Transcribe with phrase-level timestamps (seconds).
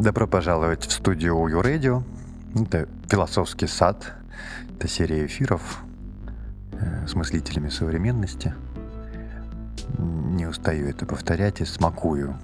[0.00, 2.02] Добро пожаловать в студию OU Radio.
[2.58, 4.14] Это «Философский сад».
[4.74, 5.82] Это серия эфиров
[6.72, 8.54] э, с мыслителями современности.
[9.98, 12.34] Не устаю это повторять и смакую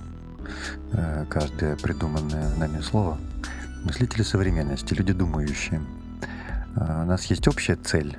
[0.92, 3.16] э, каждое придуманное нами слово.
[3.84, 5.80] Мыслители современности, люди думающие.
[6.76, 8.18] Э, у нас есть общая цель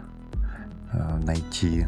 [1.24, 1.86] найти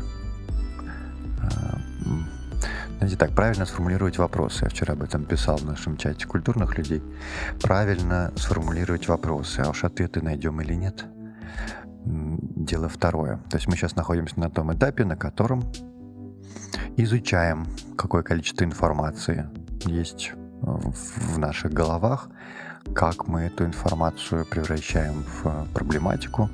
[2.99, 4.65] знаете, так, правильно сформулировать вопросы.
[4.65, 7.01] Я вчера об этом писал в нашем чате культурных людей.
[7.61, 11.05] Правильно сформулировать вопросы, а уж ответы найдем или нет.
[12.05, 13.37] Дело второе.
[13.49, 15.63] То есть мы сейчас находимся на том этапе, на котором
[16.97, 19.49] изучаем, какое количество информации
[19.85, 22.27] есть в наших головах,
[22.93, 26.49] как мы эту информацию превращаем в проблематику,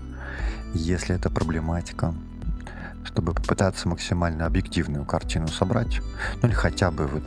[0.75, 2.13] если это проблематика,
[3.05, 6.01] чтобы попытаться максимально объективную картину собрать,
[6.41, 7.23] ну или хотя бы вот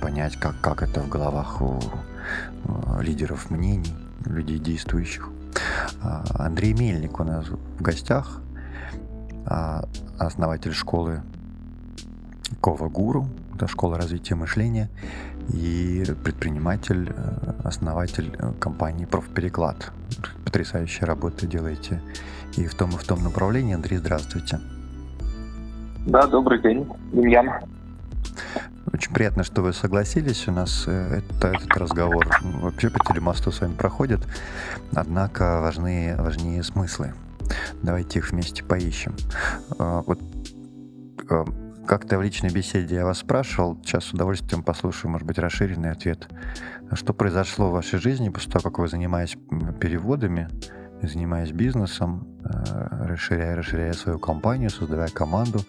[0.00, 1.80] понять, как, как это в головах у
[3.00, 3.94] лидеров мнений,
[4.26, 5.28] людей действующих.
[6.00, 8.40] А, Андрей Мельник у нас в гостях,
[9.46, 9.84] а,
[10.18, 11.22] основатель школы
[12.60, 14.88] Кова Гуру, это школа развития мышления,
[15.52, 19.92] и предприниматель, э, основатель э, компании Профпереклад.
[20.44, 22.00] Потрясающая работа делаете
[22.56, 23.74] и в том, и в том направлении.
[23.74, 24.60] Андрей, здравствуйте.
[26.06, 27.48] Да, добрый день, Демьян.
[28.92, 30.48] Очень приятно, что вы согласились.
[30.48, 34.20] У нас э, это, этот разговор вообще по телемосту с вами проходит.
[34.94, 37.14] Однако важны, важнее смыслы.
[37.82, 39.14] Давайте их вместе поищем.
[39.78, 40.20] А, вот
[41.30, 41.44] э,
[41.86, 46.28] как-то в личной беседе я вас спрашивал, сейчас с удовольствием послушаю, может быть, расширенный ответ.
[46.92, 49.38] Что произошло в вашей жизни после того, как вы занимаетесь
[49.80, 50.48] переводами,
[51.02, 55.60] занимаясь бизнесом, э, расширяя, расширяя свою компанию, создавая команду,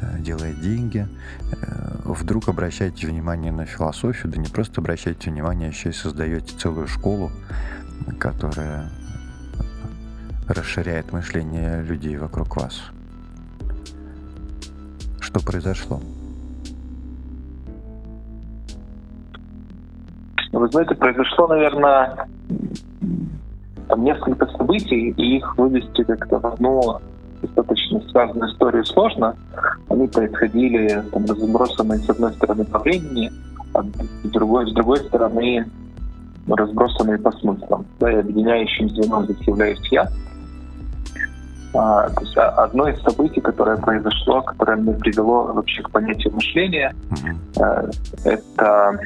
[0.00, 1.06] э, делая деньги,
[1.50, 1.56] э,
[2.04, 6.86] вдруг обращаете внимание на философию, да не просто обращаете внимание, а еще и создаете целую
[6.86, 7.30] школу,
[8.18, 8.90] которая
[10.48, 12.82] расширяет мышление людей вокруг вас.
[15.20, 16.00] Что произошло?
[20.52, 22.26] Вы знаете, произошло, наверное,
[23.88, 27.00] там несколько событий, и их вывести как-то в одну
[27.42, 29.36] достаточно связанную историю сложно.
[29.88, 33.30] Они происходили там, разбросанные с одной стороны по времени,
[33.74, 35.66] а с другой, с другой стороны
[36.48, 37.86] разбросанные по смыслам.
[38.00, 40.08] Да, и объединяющим звеном здесь являюсь я.
[41.74, 46.34] А, то есть а, одно из событий, которое произошло, которое мне привело вообще к понятию
[46.34, 47.94] мышления, mm-hmm.
[48.24, 48.98] это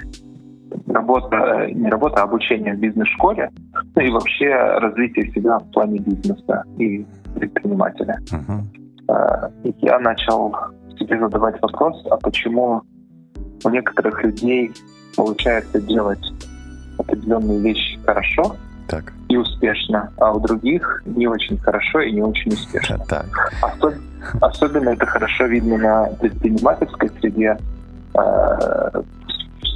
[0.87, 3.51] работа, не работа, а обучение в бизнес-школе,
[3.95, 8.19] ну и вообще развитие себя в плане бизнеса и предпринимателя.
[8.31, 9.73] Uh-huh.
[9.81, 10.55] Я начал
[10.99, 12.83] себе задавать вопрос, а почему
[13.65, 14.73] у некоторых людей
[15.17, 16.25] получается делать
[16.99, 18.57] определенные вещи хорошо
[18.89, 19.13] так.
[19.29, 22.99] и успешно, а у других не очень хорошо и не очень успешно.
[23.09, 23.53] Так.
[23.63, 23.95] Особ...
[24.41, 27.57] Особенно это хорошо видно на предпринимательской среде,
[28.15, 29.03] э,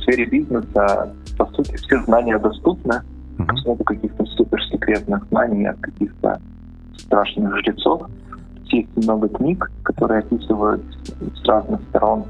[0.07, 3.03] сфере бизнеса, по сути, все знания доступны.
[3.39, 3.85] Uh-huh.
[3.85, 6.41] Каких-то суперсекретных знаний от каких-то
[6.97, 8.09] страшных жрецов.
[8.67, 10.83] Есть много книг, которые описывают
[11.21, 12.25] с разных сторон,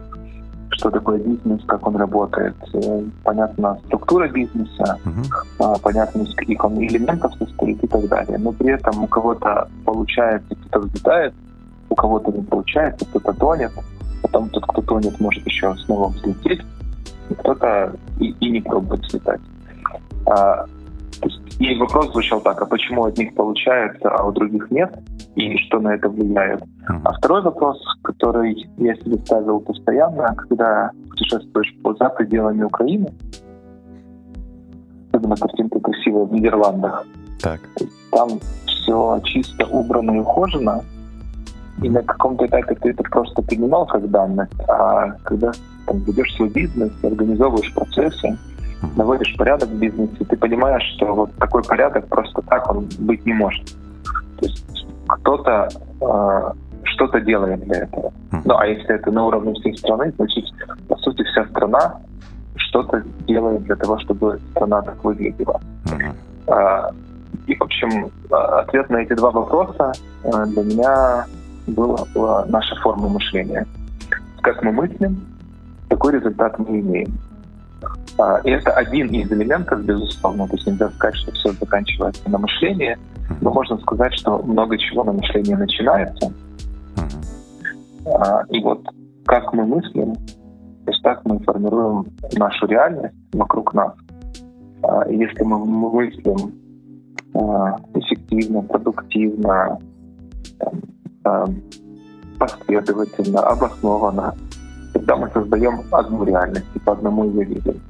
[0.71, 2.57] что такое бизнес, как он работает.
[2.75, 5.81] Э, понятна структура бизнеса, uh-huh.
[5.83, 8.39] понятно, из каких он элементов состоит и так далее.
[8.39, 11.35] Но при этом у кого-то получается, кто-то взлетает,
[11.89, 13.73] у кого-то не получается, кто-то тонет.
[14.23, 16.63] Потом тот, кто тонет, может еще снова взлететь
[17.35, 19.41] кто-то и, и не пробует слетать.
[20.27, 20.67] А,
[21.59, 24.95] и вопрос звучал так, а почему у одних получается, а у других нет,
[25.37, 26.63] и что на это влияет?
[26.87, 33.09] А второй вопрос, который я себе ставил постоянно, когда путешествуешь за пределами Украины,
[35.11, 37.07] особенно картинка красивая в Нидерландах,
[37.41, 37.61] так.
[38.11, 40.85] там все чисто убрано и ухожено,
[41.83, 45.53] и на каком-то этапе ты это просто принимал как данность, а когда
[45.87, 48.37] там, ведешь свой бизнес, организовываешь процессы,
[48.97, 53.33] наводишь порядок в бизнесе, ты понимаешь, что вот такой порядок просто так он быть не
[53.33, 53.65] может.
[54.39, 55.69] То есть кто-то
[56.01, 56.53] э,
[56.85, 58.13] что-то делает для этого.
[58.45, 60.45] Ну, а если это на уровне всей страны, значит,
[60.89, 62.01] по сути, вся страна
[62.57, 65.61] что-то делает для того, чтобы страна так выглядела.
[65.85, 66.95] Uh-huh.
[67.47, 69.93] И, в общем, ответ на эти два вопроса
[70.25, 71.27] э, для меня
[71.67, 73.67] была, была наша форма мышления.
[74.43, 75.25] Как мы мыслим,
[76.07, 77.13] такой результат мы имеем.
[78.19, 80.47] А, и это один из элементов, безусловно.
[80.47, 82.97] То есть нельзя сказать, что все заканчивается на мышлении,
[83.41, 86.33] но можно сказать, что много чего на мышлении начинается.
[88.07, 88.87] А, и вот
[89.27, 92.07] как мы мыслим, то есть так мы формируем
[92.37, 93.93] нашу реальность вокруг нас.
[94.83, 96.55] А если мы мыслим
[97.95, 99.79] эффективно, продуктивно,
[102.39, 104.35] последовательно, обоснованно,
[105.07, 107.81] тогда мы создаем одну реальность и по одному ее видим.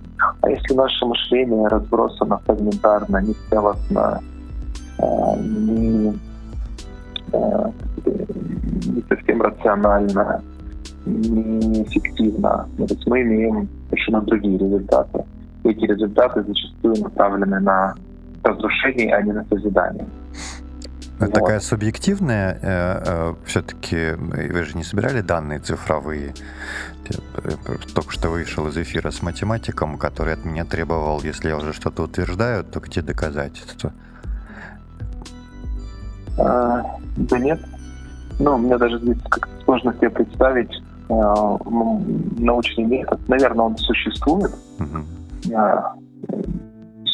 [0.40, 4.20] А если наше мышление разбросано фрагментарно, не целостно,
[5.38, 6.18] не,
[7.32, 10.42] не совсем рационально,
[11.06, 12.68] неэффективно.
[12.76, 15.24] То есть мы имеем совершенно другие результаты.
[15.64, 17.94] эти результаты зачастую направлены на
[18.42, 20.06] разрушение, а не на созидание.
[21.16, 21.34] Это вот.
[21.34, 26.34] такая субъективная, э, э, все-таки вы же не собирали данные цифровые.
[27.08, 31.56] Я э, только что вышел из эфира с математиком, который от меня требовал, если я
[31.56, 33.92] уже что-то утверждаю, то где доказательства?
[36.38, 36.82] А,
[37.16, 37.60] да нет.
[38.38, 40.70] Ну, мне даже здесь как сложно себе представить,
[41.08, 41.56] Э,
[42.38, 44.52] научный метод, наверное, он существует.
[44.78, 45.04] Uh-huh.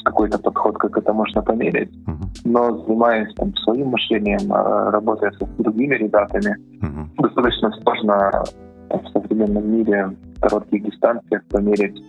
[0.04, 1.90] Какой-то подход, как это можно померить.
[2.06, 2.26] Uh-huh.
[2.44, 7.22] Но занимаясь там, своим мышлением, э, работая с другими ребятами, uh-huh.
[7.22, 8.44] достаточно сложно
[8.90, 12.02] в современном мире в коротких дистанциях померить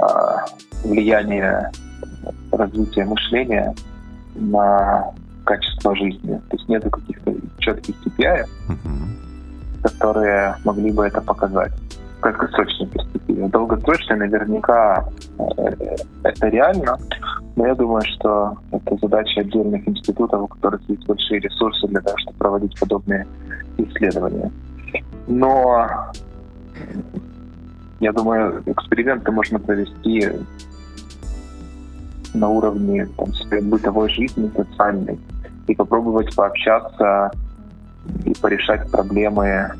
[0.00, 0.44] а,
[0.82, 1.70] влияние
[2.50, 3.74] развития мышления
[4.34, 5.12] на
[5.44, 6.40] качество жизни.
[6.48, 9.10] То есть нет каких-то четких KPI, uh-huh
[9.82, 11.72] которые могли бы это показать
[12.20, 13.44] краткосрочной перспективе.
[13.46, 13.50] В
[14.16, 15.08] наверняка
[15.38, 16.98] э, это реально,
[17.56, 22.16] но я думаю, что это задача отдельных институтов, у которых есть большие ресурсы для того,
[22.18, 23.26] чтобы проводить подобные
[23.78, 24.50] исследования.
[25.26, 25.88] Но
[28.00, 30.28] я думаю, эксперименты можно провести
[32.34, 35.18] на уровне там, своей бытовой жизни, социальной,
[35.66, 37.30] и попробовать пообщаться
[38.24, 39.72] и порешать проблемы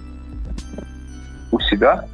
[1.52, 2.04] у себя,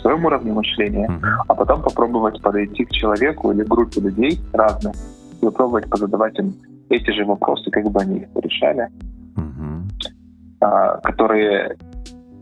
[0.00, 1.44] своем уровне мышления, mm-hmm.
[1.48, 4.94] а потом попробовать подойти к человеку или группе людей разных
[5.40, 6.54] и попробовать позадавать им
[6.90, 8.88] эти же вопросы, как бы они их решали,
[9.36, 9.82] mm-hmm.
[10.60, 11.76] а, которые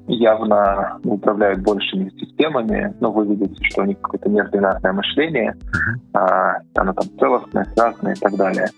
[0.08, 6.18] явно управляют большими системами, но вы видите, что у них какое-то неординарное мышление, mm-hmm.
[6.18, 8.68] а, оно там целостное, связанное и так далее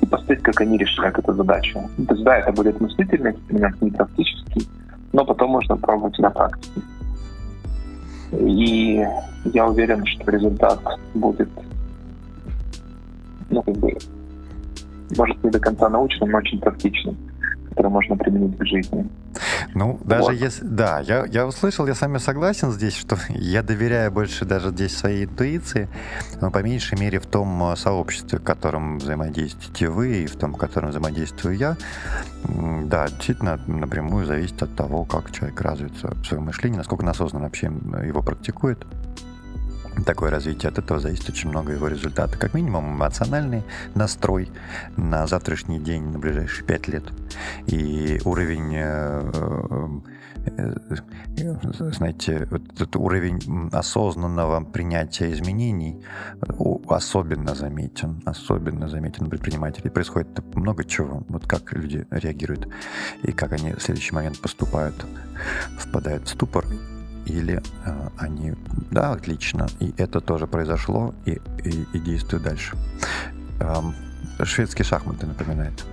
[0.00, 1.80] и посмотреть, как они решают эту задачу.
[2.08, 4.68] То есть, да, это будет мыслительный эксперимент, не практический,
[5.12, 6.80] но потом можно пробовать на практике.
[8.40, 9.06] И
[9.44, 10.80] я уверен, что результат
[11.14, 11.48] будет,
[13.50, 13.96] ну, как бы,
[15.16, 17.16] может, не до конца научным, но очень практичным
[17.74, 19.04] которые можно применить в жизни.
[19.74, 20.32] Ну, даже вот.
[20.32, 20.64] если...
[20.64, 24.96] Да, я, я услышал, я с вами согласен здесь, что я доверяю больше даже здесь
[24.96, 25.88] своей интуиции,
[26.40, 30.54] но по меньшей мере в том э, сообществе, в котором взаимодействуете вы и в том,
[30.54, 31.76] в котором взаимодействую я.
[32.44, 37.46] Да, действительно, напрямую зависит от того, как человек развится в своем мышлении, насколько он осознанно
[37.46, 38.86] вообще его практикует
[40.02, 40.70] такое развитие.
[40.70, 42.36] От этого зависит очень много его результата.
[42.36, 43.62] Как минимум эмоциональный
[43.94, 44.50] настрой
[44.96, 47.04] на завтрашний день, на ближайшие пять лет.
[47.66, 50.00] И уровень э,
[50.56, 50.74] э,
[51.38, 56.02] э, знаете, этот уровень осознанного принятия изменений
[56.88, 59.90] особенно заметен, особенно заметен предпринимателей.
[59.90, 62.68] Происходит много чего, вот как люди реагируют
[63.22, 64.94] и как они в следующий момент поступают,
[65.78, 66.64] впадают в ступор
[67.26, 68.54] или э, они,
[68.90, 72.76] да, отлично, и это тоже произошло, и, и, и действует дальше.
[73.60, 73.94] Эм,
[74.42, 75.84] шведские шахматы напоминает.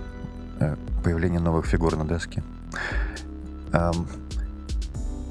[0.60, 2.42] Э, появление новых фигур на доске.
[3.72, 4.06] Эм,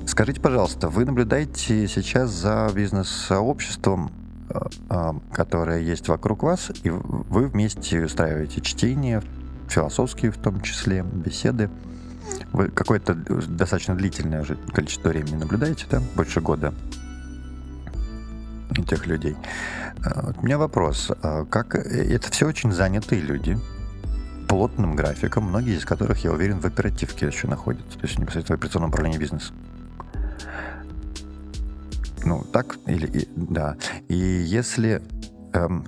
[0.07, 4.11] скажите, пожалуйста, вы наблюдаете сейчас за бизнес-сообществом,
[4.49, 9.21] э, э, которое есть вокруг вас, и вы вместе устраиваете чтение,
[9.69, 11.69] философские в том числе, беседы.
[12.51, 16.01] Вы какое-то достаточно длительное уже количество времени наблюдаете, да?
[16.15, 16.73] Больше года
[18.87, 19.35] тех людей.
[20.03, 21.11] А, у меня вопрос.
[21.21, 23.57] А как это все очень занятые люди,
[24.47, 28.59] плотным графиком, многие из которых, я уверен, в оперативке еще находятся, то есть непосредственно в
[28.59, 29.53] операционном управлении бизнеса.
[32.23, 33.77] Ну, так или да.
[34.09, 35.01] И если
[35.53, 35.85] эм,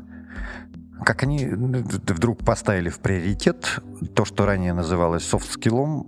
[1.04, 3.82] как они вдруг поставили в приоритет
[4.16, 6.08] то, что ранее называлось софт-скиллом,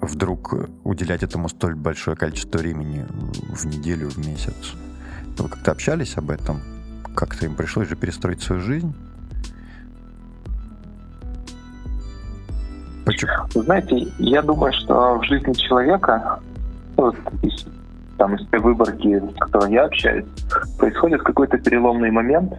[0.00, 0.54] вдруг
[0.84, 3.06] уделять этому столь большое количество времени
[3.54, 4.74] в неделю, в месяц?
[5.38, 6.60] Вы как-то общались об этом?
[7.14, 8.94] Как-то им пришлось же перестроить свою жизнь?
[13.04, 13.32] Почему?
[13.54, 16.40] Знаете, я думаю, что в жизни человека,
[16.96, 17.66] вот, из,
[18.16, 20.24] там, из той выборки, с которой я общаюсь,
[20.78, 22.52] происходит какой-то переломный момент,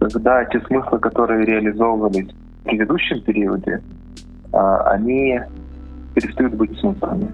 [0.00, 3.82] когда те смыслы, которые реализовывались в предыдущем периоде,
[4.54, 5.40] они
[6.14, 7.32] перестают быть смыслами.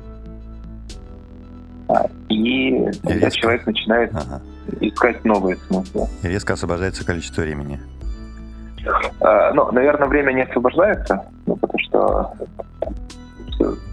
[1.89, 3.31] А, И тогда резко.
[3.41, 4.41] человек начинает Ага.
[4.81, 6.07] искать новые смыслы.
[6.23, 7.81] И резко освобождается количество времени.
[9.21, 12.33] А, Ну, наверное, время не освобождается, ну, потому что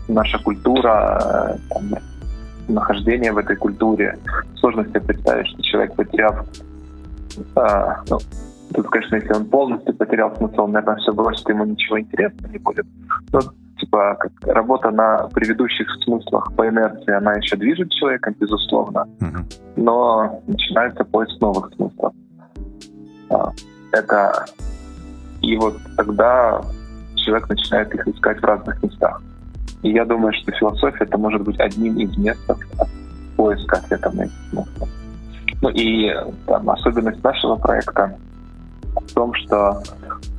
[0.08, 1.84] наша культура, там,
[2.70, 4.18] нахождение в этой культуре,
[4.56, 6.46] сложно себе представить, что человек, потеряв,
[7.56, 8.20] а, ну,
[8.74, 12.86] тут, конечно, если он полностью потерял смысл, наверное, все бросит, ему ничего интересного не будет.
[13.32, 13.40] Но,
[13.80, 19.08] типа, как работа на предыдущих смыслах по инерции, она еще движет человеком, безусловно,
[19.76, 22.14] но начинается поиск новых смыслов.
[23.30, 23.52] А,
[23.92, 24.46] Это
[25.42, 26.62] и вот тогда
[27.16, 29.22] человек начинает их искать в разных местах.
[29.84, 32.60] И я думаю, что философия это может быть одним из методов
[33.36, 34.88] поиска ответов на эти смыслы.
[35.62, 36.14] Ну и
[36.46, 38.18] там, особенность нашего проекта
[38.96, 39.82] в том, что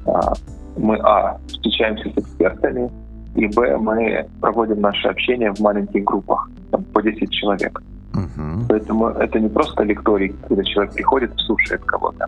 [0.06, 0.32] а,
[0.76, 2.90] мы, а, встречаемся с экспертами,
[3.34, 7.82] и, б, мы проводим наше общение в маленьких группах, там, по 10 человек.
[8.12, 8.66] Мгм.
[8.68, 12.26] Поэтому это не просто лекторий, когда человек приходит и слушает кого-то.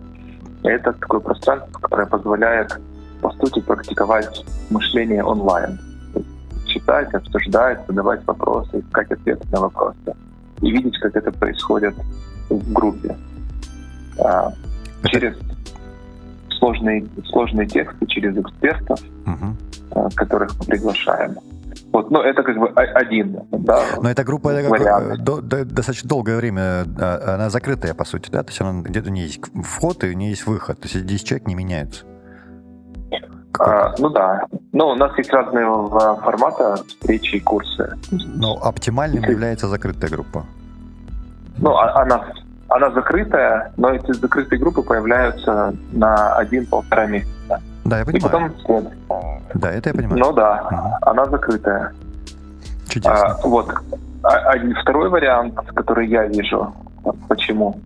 [0.63, 2.79] Это такое пространство, которое позволяет,
[3.21, 5.79] по сути, практиковать мышление онлайн.
[6.67, 10.15] Читать, обсуждать, задавать вопросы, искать ответы на вопросы.
[10.61, 11.95] И видеть, как это происходит
[12.49, 13.17] в группе.
[14.23, 14.53] А,
[15.05, 15.35] Через
[16.61, 18.99] сложные, сложные тексты, через экспертов,
[19.91, 21.35] а, которых мы приглашаем.
[21.91, 25.65] Вот, ну, это как бы один, да, Но эта группа это как, э, до- до-
[25.65, 28.43] достаточно долгое время, э, она закрытая, по сути, да?
[28.43, 30.79] То есть она где-то у нее есть вход и у нее есть выход.
[30.79, 32.05] То есть эти 10 человек не меняются.
[33.59, 34.45] А, ну да.
[34.71, 35.65] Ну, у нас есть разные
[36.23, 37.97] форматы встречи и курсы.
[38.11, 40.45] Но оптимальным является закрытая группа.
[41.57, 42.23] Ну, а- она,
[42.71, 47.61] она закрытая, но эти закрытые группы появляются на один-полтора месяца.
[47.83, 48.21] Да, я И понимаю.
[48.21, 48.93] потом след.
[49.55, 50.17] Да, это я понимаю.
[50.19, 50.81] Ну да, Мгм.
[51.01, 51.91] она закрытая.
[52.87, 53.13] Чудесно.
[53.13, 53.69] А, вот.
[54.23, 56.73] А- один, второй вариант, который я вижу,
[57.27, 57.79] почему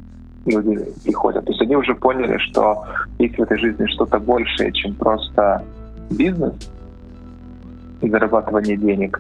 [0.45, 1.45] люди приходят.
[1.45, 2.83] То есть они уже поняли, что
[3.17, 5.63] есть в этой жизни что-то большее, чем просто
[6.11, 6.53] бизнес
[8.01, 9.19] и зарабатывание денег,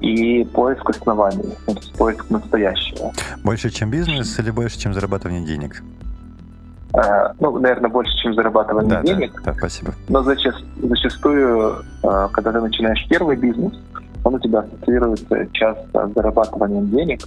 [0.00, 3.12] и поиск оснований, то есть поиск настоящего.
[3.44, 5.82] Больше, чем бизнес или больше, чем зарабатывание денег?
[6.94, 9.92] Э, ну, наверное, больше, чем зарабатывание Да, да, денег, да, спасибо.
[10.08, 13.74] но зачаст- зачастую, э, когда ты начинаешь первый бизнес,
[14.24, 17.20] он у тебя ассоциируется часто с зарабатыванием денег,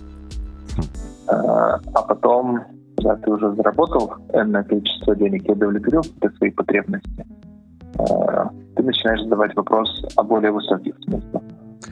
[0.76, 0.82] Хм.
[1.30, 2.60] Э, а потом,
[2.98, 7.26] когда ты уже заработал энное количество денег и удовлетворил какие-то свои потребности,
[8.76, 11.44] ты начинаешь задавать вопрос о более высоких смыслах.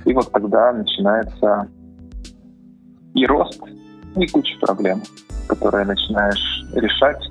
[0.05, 1.67] И вот тогда начинается
[3.13, 3.62] и рост,
[4.15, 5.01] и куча проблем,
[5.48, 7.21] которые начинаешь решать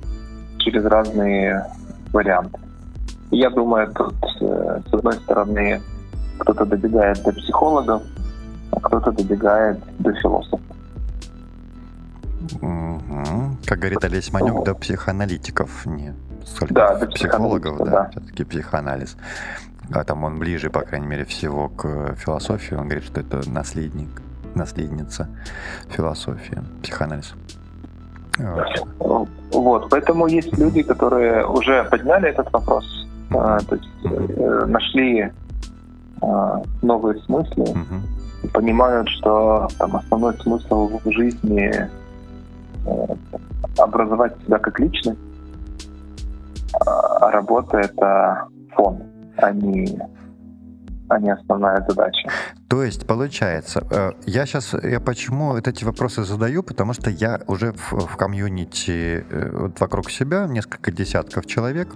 [0.59, 1.65] через разные
[2.11, 2.59] варианты.
[3.31, 5.81] Я думаю, тут, э, с одной стороны,
[6.39, 8.03] кто-то добегает до психологов,
[8.71, 10.59] а кто-то добегает до философов.
[12.61, 13.57] Мгм.
[13.65, 15.85] Как говорит Олесь Манюк, до психоаналитиков.
[15.85, 16.13] Не
[16.45, 18.09] столько Да, до психологов, да, да.
[18.11, 19.15] все-таки психоанализ.
[19.93, 22.75] А там он ближе, по крайней мере, всего к философии.
[22.75, 24.21] Он говорит, что это наследник,
[24.55, 25.27] наследница
[25.89, 27.33] философии, психоанализ.
[28.99, 29.29] Вот.
[29.51, 32.85] Вот, поэтому есть люди, которые уже подняли этот вопрос,
[33.31, 35.29] а, то есть э, нашли
[36.21, 37.65] а, новые смыслы,
[38.43, 41.89] и понимают, что там основной смысл в жизни
[42.85, 43.07] э,
[43.77, 45.19] образовать себя как личность,
[46.85, 49.03] а а работа это фон,
[51.11, 52.29] а не основная задача.
[52.69, 57.73] То есть, получается, э, я сейчас, я почему эти вопросы задаю, потому что я уже
[57.73, 61.89] в, в комьюнити э, вот вокруг себя, несколько десятков человек,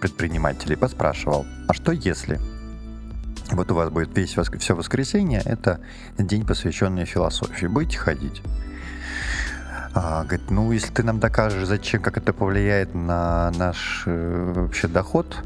[0.00, 2.40] предпринимателей, поспрашивал, а что если?
[3.52, 5.80] Вот у вас будет весь вос- все воскресенье, это
[6.18, 7.66] день, посвященный философии.
[7.66, 8.42] Будете ходить?
[9.94, 14.88] А, говорит, ну, если ты нам докажешь, зачем, как это повлияет на наш э, вообще
[14.88, 15.44] доход,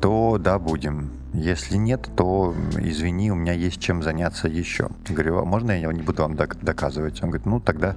[0.00, 1.10] то да, будем.
[1.32, 4.90] Если нет, то извини, у меня есть чем заняться еще.
[5.08, 7.22] Говорю, а можно я не буду вам док- доказывать?
[7.22, 7.96] Он говорит, ну тогда,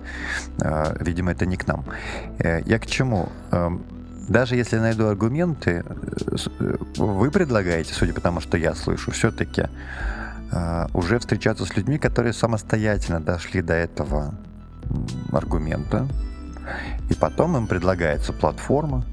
[0.62, 1.84] э, видимо, это не к нам.
[2.40, 3.28] Э, я к чему?
[3.52, 3.84] Эм,
[4.30, 9.68] даже если найду аргументы, э, э, вы предлагаете, судя по тому, что я слышу, все-таки
[10.52, 14.34] э, уже встречаться с людьми, которые самостоятельно дошли до этого
[15.32, 16.08] аргумента,
[17.10, 19.04] и потом им предлагается платформа,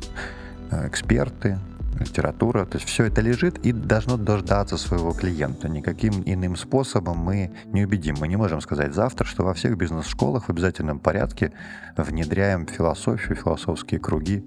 [0.71, 1.59] э, эксперты,
[1.99, 5.69] литература, то есть все это лежит и должно дождаться своего клиента.
[5.69, 8.17] Никаким иным способом мы не убедим.
[8.21, 11.53] Мы не можем сказать завтра, что во всех бизнес-школах в обязательном порядке
[11.97, 14.45] внедряем философию, философские круги,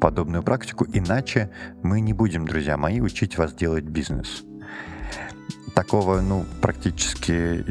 [0.00, 1.50] подобную практику, иначе
[1.82, 4.44] мы не будем, друзья мои, учить вас делать бизнес.
[5.78, 7.64] такого, ну, практически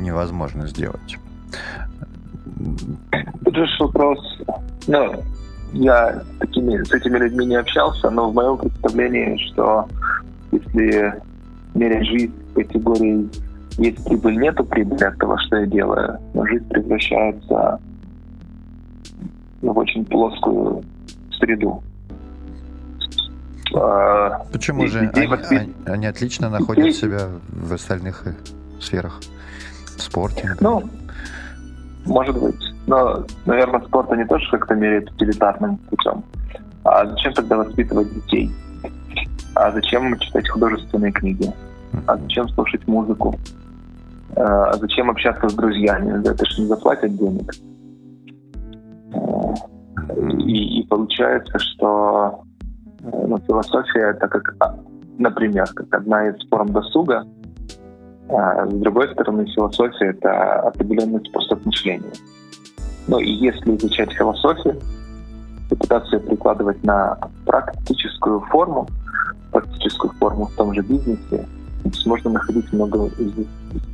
[0.00, 1.18] невозможно сделать.
[3.44, 4.18] Тут же вопрос,
[4.86, 5.20] ну,
[5.74, 9.88] я такими, с этими людьми не общался, но в моем представлении, что
[10.52, 11.14] если
[11.74, 13.28] мерять жизнь категории
[13.78, 17.80] есть прибыль, нету прибыли от того, что я делаю, но жизнь превращается
[19.60, 20.84] в очень плоскую
[21.38, 21.82] среду.
[23.74, 25.00] А, Почему же?
[25.00, 26.92] Они, они, они отлично находят людей...
[26.92, 28.24] себя в остальных
[28.80, 29.20] сферах.
[29.96, 30.48] В спорте.
[30.48, 30.58] Например.
[30.60, 30.90] Ну,
[32.04, 32.73] может быть.
[32.86, 36.22] Но, наверное, спорт они тоже как-то меряют утилитарным путем.
[36.84, 38.50] А зачем тогда воспитывать детей?
[39.54, 41.50] А зачем читать художественные книги?
[42.06, 43.34] А зачем слушать музыку?
[44.36, 46.22] А зачем общаться с друзьями?
[46.22, 47.54] За это же не заплатят денег.
[50.40, 52.42] И, и получается, что
[53.00, 54.76] ну, философия это как, а,
[55.18, 57.24] например, как одна из форм досуга,
[58.28, 62.12] а с другой стороны, философия— это определенный способ мышления.
[63.06, 64.80] Ну и если изучать философию,
[65.68, 68.88] попытаться ее прикладывать на практическую форму,
[69.50, 71.46] практическую форму в том же бизнесе,
[71.84, 73.10] здесь можно находить много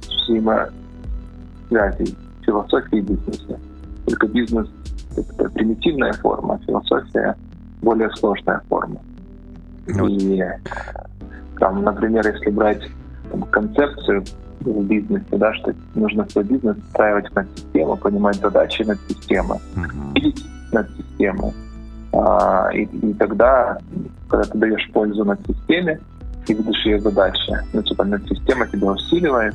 [0.09, 3.59] взаимосвязей философии и бизнеса.
[4.07, 4.69] Только бизнес—
[5.17, 7.37] это примитивная форма, а философия—
[7.83, 9.01] более сложная форма.
[9.87, 10.43] И
[11.59, 12.83] там, например, если брать
[13.31, 14.25] там, концепцию
[14.61, 20.35] в бизнесе, да, что нужно свой бизнес устраивать над систему, понимать задачи над системой, uh-huh.
[20.73, 21.53] над системой.
[22.13, 23.79] А, и, и тогда,
[24.29, 26.01] когда ты даешь пользу над системе
[26.47, 29.55] и видишь ее задачи, ну, типа, над система тебя усиливает,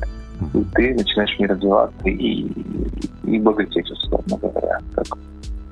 [0.54, 5.18] и ты начинаешь в ней развиваться и, и, и богатеть, условно говоря, как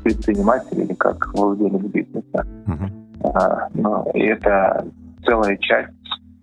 [0.03, 2.45] предприниматель или как владелец бизнеса.
[2.65, 3.29] Uh-huh.
[3.33, 4.85] А, ну, и это
[5.25, 5.91] целая часть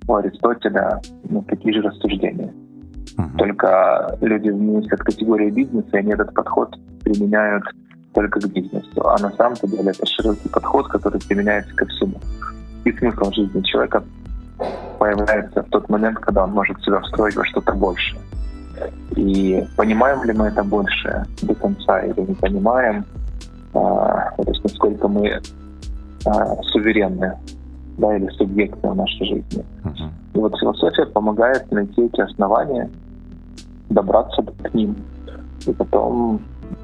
[0.07, 2.53] у Аристотеля ну, такие же рассуждения.
[3.21, 3.37] Uh-huh.
[3.37, 7.65] Только люди мыслят категории бизнеса, и они этот подход применяют
[8.15, 9.07] только к бизнесу.
[9.07, 12.15] А на самом деле это широкий подход, который применяется ко всему.
[12.85, 14.03] И смысл жизни человека
[14.99, 18.21] появляется в тот момент, когда он может себя встроить во что-то большее.
[19.17, 23.05] И понимаем ли мы это больше до конца или не понимаем,
[23.75, 25.41] а, то есть насколько мы
[26.27, 27.35] а, суверенны
[27.99, 29.65] да, или субъекты в нашей жизни.
[29.85, 30.09] Uh-huh.
[30.35, 32.89] И вот философия помогает найти эти основания,
[33.91, 34.97] добраться к ним,
[35.67, 36.41] и потом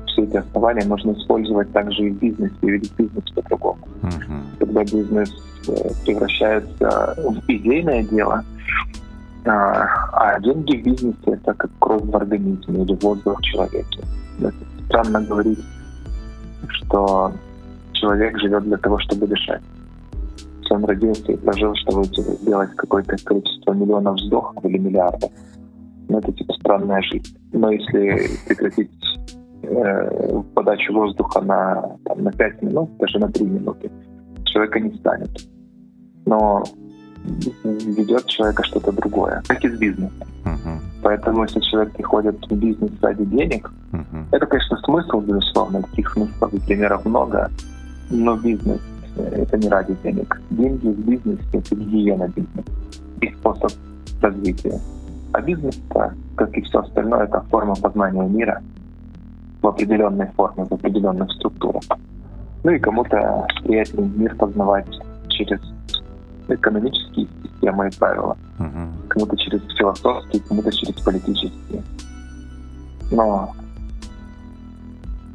[0.06, 3.78] все эти основания можно использовать также и в бизнесе, и видеть бизнес по-другому.
[4.02, 4.40] Uh-huh.
[4.58, 5.30] Когда бизнес
[5.68, 5.72] э,
[6.04, 8.44] превращается в идейное дело,
[9.44, 14.00] а, а деньги в бизнесе— это как кровь в организме или воздух в человеке.
[14.40, 14.52] Это
[14.86, 15.60] странно говорить,
[16.68, 17.32] что
[17.92, 19.62] человек живет для того, чтобы дышать
[20.76, 25.30] он родился и прожил, чтобы сделать какое-то количество миллионов вздохов или миллиардов.
[26.08, 27.36] Ну, это типа странная жизнь.
[27.52, 28.90] Но если прекратить
[29.62, 33.90] э, подачу воздуха на, там, на 5 минут, даже на 3 минуты,
[34.44, 35.30] человека не станет.
[36.26, 36.62] Но
[37.64, 40.28] ведет человека что-то другое, как и с бизнесом.
[40.44, 40.78] Uh-huh.
[41.02, 44.26] Поэтому, если человек приходит в бизнес ради денег, uh-huh.
[44.30, 47.50] это, конечно, смысл, безусловно, таких смыслов и примеров много,
[48.10, 48.80] но бизнес
[49.16, 50.40] это не ради денег.
[50.50, 52.70] Деньги в бизнесе— это гигиена бизнеса,
[53.20, 53.72] их способ
[54.20, 54.80] развития.
[55.36, 55.78] А бизнес,
[56.34, 58.62] как и все остальное, это форма познания мира
[59.60, 61.82] в определенной форме, в определенных структурах.
[62.64, 64.88] Ну и кому-то приятнее мир познавать
[65.28, 65.60] через
[66.48, 68.34] экономические системы и правила.
[68.58, 69.08] Uh-huh.
[69.08, 71.82] Кому-то через философские, кому-то через политические.
[73.10, 73.52] Но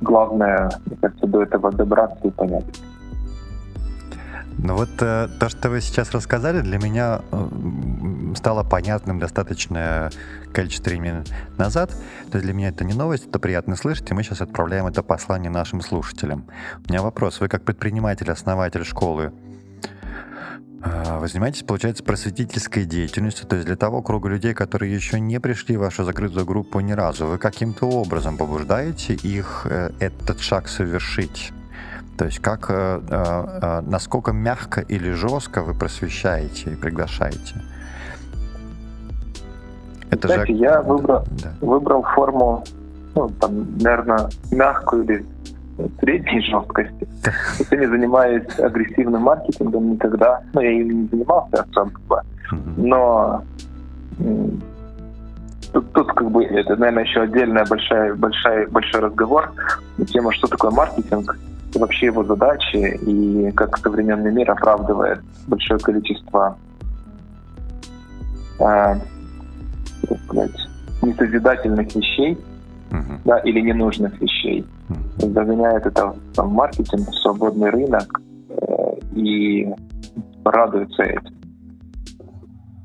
[0.02, 2.66] главное, мне кажется, до этого добраться и понять.
[4.64, 7.50] Ну вот э, то, что вы сейчас рассказали, для меня э,
[8.36, 10.12] стало понятным достаточное
[10.54, 11.24] количество времени
[11.58, 11.90] назад.
[12.30, 15.02] То есть для меня это не новость, это приятно слышать, и мы сейчас отправляем это
[15.02, 16.46] послание нашим слушателям.
[16.86, 17.40] У меня вопрос.
[17.40, 19.34] Вы как предприниматель, основатель школы,
[20.84, 25.40] э, вы занимаетесь, получается, просветительской деятельностью, то есть для того круга людей, которые еще не
[25.40, 30.68] пришли в вашу закрытую группу ни разу, вы каким-то образом побуждаете их э, этот шаг
[30.68, 31.52] совершить?
[32.22, 37.56] То есть как, э, э, э, насколько мягко или жестко вы просвещаете и приглашаете?
[40.12, 40.60] Это Знаете, же...
[40.60, 41.52] я выбрал, да.
[41.62, 42.64] выбрал форму,
[43.16, 45.26] ну, там, наверное, мягкую или
[46.00, 47.08] средней жесткости.
[47.72, 50.44] Я не занимаюсь агрессивным маркетингом никогда.
[50.54, 52.24] Ну, я им не занимался особо.
[52.78, 53.44] Но
[55.74, 59.52] тут, тут как бы это, наверное, еще отдельная большая, большая, большой разговор
[59.98, 61.36] на тему, что такое маркетинг
[61.80, 66.58] вообще его задачи и как современный мир оправдывает большое количество
[68.60, 68.96] э,
[71.18, 72.38] созидательных вещей,
[72.92, 73.22] Мгм.
[73.26, 74.66] да, или ненужных вещей.
[74.90, 75.34] Мгм.
[75.34, 79.74] Загоняет это в маркетинг, в свободный рынок э, и
[80.44, 81.36] радуется этим.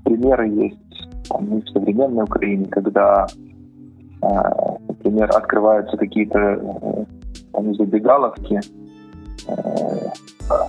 [0.05, 3.27] Примеры есть там, и в современной Украине, когда,
[4.23, 4.27] э,
[4.89, 7.05] например, открываются какие-то э,
[7.57, 8.61] там, забегаловки
[9.49, 10.09] э,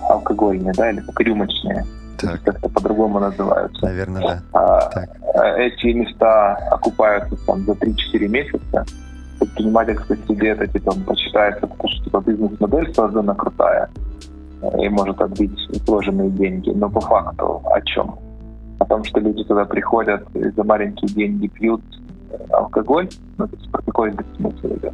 [0.08, 1.84] алкогольные, да, или как рюмочные,
[2.18, 3.84] Так, как-то по-другому называются.
[3.84, 4.42] наверное, да.
[4.52, 5.08] А, Так.
[5.34, 8.84] э, эти места окупаются там за 3-4 месяца.
[9.38, 13.88] Предприниматель, кто себе это типа почитается, потому что типа бизнес-модель создана крутая
[14.62, 16.70] э, и может отбить вложенные деньги.
[16.70, 18.16] Но по факту о чем?
[18.80, 21.82] О том, что люди туда приходят и за маленькие деньги пьют
[22.50, 24.92] алкоголь, ну, то есть про какой смысл идет.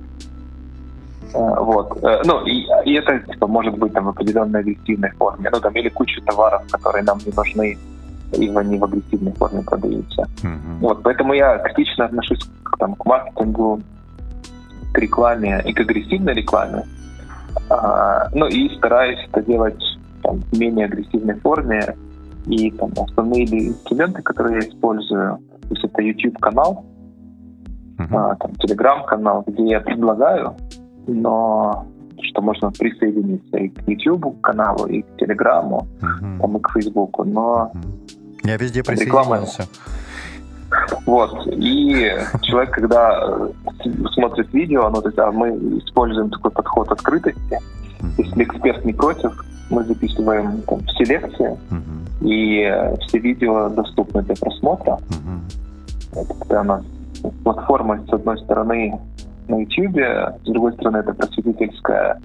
[1.32, 2.02] Вот.
[2.02, 5.48] Э, Ну, и, и это типа, может быть там, в определенной агрессивной форме.
[5.52, 7.78] Ну, там, или куча товаров, которые нам не нужны,
[8.32, 10.26] и они в агрессивной форме продаются.
[10.42, 10.78] Мгм.
[10.80, 13.80] Вот, поэтому я критично отношусь к, там, к маркетингу,
[14.92, 16.84] к рекламе и к агрессивной рекламе.
[17.70, 19.82] А, ну и стараюсь это делать
[20.22, 21.96] там, в менее агрессивной форме.
[22.46, 26.84] И там, основные инструменты, которые я использую, то есть это YouTube-канал,
[27.96, 28.16] Мгм.
[28.16, 30.54] а, там, Telegram-канал, где я предлагаю,
[31.06, 31.86] но
[32.22, 35.86] что можно присоединиться и к YouTube-каналу, и к Телеграму,
[36.40, 37.24] там, и к Фейсбуку.
[37.24, 37.92] Но Мгм.
[38.44, 39.38] Я везде Реклама.
[39.38, 39.66] присоединился.
[41.06, 41.46] Вот.
[41.46, 42.12] И
[42.42, 43.48] человек, когда э,
[44.14, 47.58] смотрит видео, ну, то есть, а мы используем такой подход открытости.
[48.18, 52.28] Если эксперт не против, мы записываем там, все лекции, Мгм.
[52.28, 54.98] и э, все видео доступны для просмотра.
[55.10, 55.42] Мгм.
[56.12, 56.84] Это когда у нас
[57.44, 58.98] платформа, с одной стороны,
[59.48, 59.96] на YouTube,
[60.44, 62.20] с другой стороны, это просветительская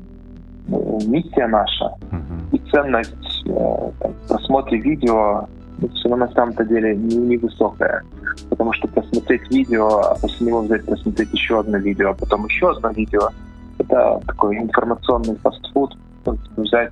[0.67, 1.93] э, миссия наша.
[2.11, 2.49] Мгм.
[2.51, 5.47] И ценность э, там, в просмотре видео
[5.95, 8.03] все равно на самом-то деле не- невысокая.
[8.49, 12.71] Потому что просмотреть видео, а после него взять просмотреть еще одно видео, а потом еще
[12.71, 13.29] одно видео,
[13.77, 15.95] это такой информационный фастфуд,
[16.57, 16.91] взять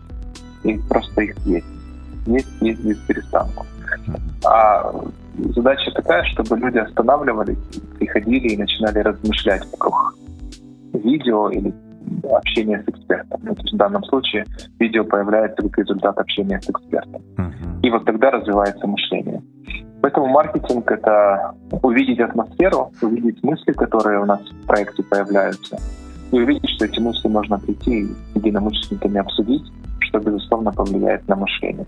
[0.63, 1.65] и просто их есть.
[2.25, 3.65] Есть, есть без перестанку.
[4.45, 4.93] А
[5.37, 7.57] задача такая, чтобы люди останавливались,
[7.97, 10.15] приходили и начинали размышлять вокруг
[10.93, 11.73] видео или
[12.31, 13.39] общения с экспертом.
[13.43, 14.45] Ну, то есть в данном случае
[14.79, 17.21] видео появляется как результат общения с экспертом.
[17.37, 17.81] Мгм.
[17.83, 19.41] И вот тогда развивается мышление.
[20.01, 25.77] Поэтому маркетинг— это увидеть атмосферу, увидеть мысли, которые у нас в проекте появляются,
[26.31, 29.63] и увидеть, что эти мысли можно прийти и единомышленниками обсудить,
[29.99, 31.85] что, безусловно, повлияет на мышление.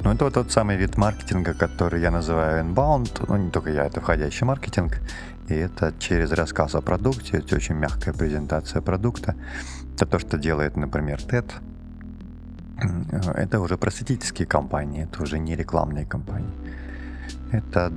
[0.00, 3.24] Ну, это вот тот самый вид маркетинга, который я называю inbound.
[3.28, 5.00] Ну, не только я, это входящий маркетинг.
[5.48, 9.34] И это через рассказ о продукте, это очень мягкая презентация продукта.
[9.94, 11.50] Это то, что делает, например, TED.
[13.34, 16.50] Это уже просветительские компании, это уже не рекламные компании.
[17.52, 17.92] Это,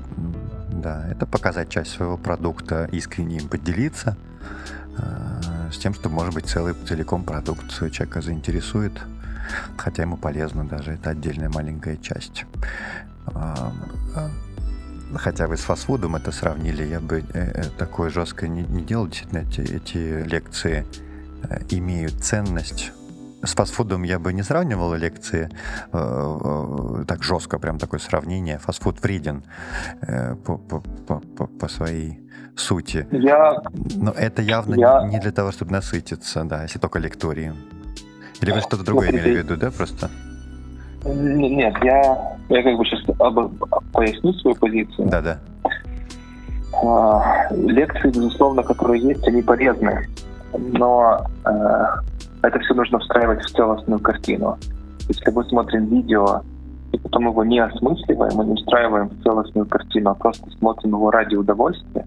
[0.72, 4.16] да, это показать часть своего продукта, искренне им поделиться,
[4.98, 8.94] э, с тем, что, может быть, целый целиком продукт человека заинтересует,
[9.78, 12.46] хотя ему полезно даже, это отдельная маленькая часть.
[13.28, 13.72] А,
[15.16, 19.08] Хотя вы с фастфудом это сравнили, я бы э, э, такое жесткое не, не делал.
[19.08, 20.86] Действительно, эти, эти лекции
[21.50, 22.92] э, имеют ценность.
[23.42, 25.50] С фастфудом я бы не сравнивал лекции
[25.92, 25.98] э,
[27.02, 28.60] э, так жестко, прям такое сравнение.
[28.60, 29.44] Фастфуд вреден
[30.02, 32.20] э, по, по, по, по- своей
[32.56, 33.08] сути.
[33.12, 33.56] Я
[33.96, 37.54] Но это явно Я- не, не для того, чтобы насытиться, да, если только лектории.
[38.42, 40.10] Или вы что-то другое Смотрите, имели в виду, да, просто?
[41.06, 43.04] Нет, я, я как бы сейчас
[43.94, 45.10] поясню свою позицию.
[45.10, 45.40] Да-да.
[46.84, 50.08] А, Лекции, безусловно, которые есть, они полезны.
[50.58, 51.50] Но э,
[52.42, 54.58] это все нужно встраивать в целостную картину.
[55.08, 56.42] Если мы смотрим видео,
[56.92, 61.12] и потом его не осмысливаем, мы не встраиваем в целостную картину, а просто смотрим его
[61.12, 62.06] ради удовольствия,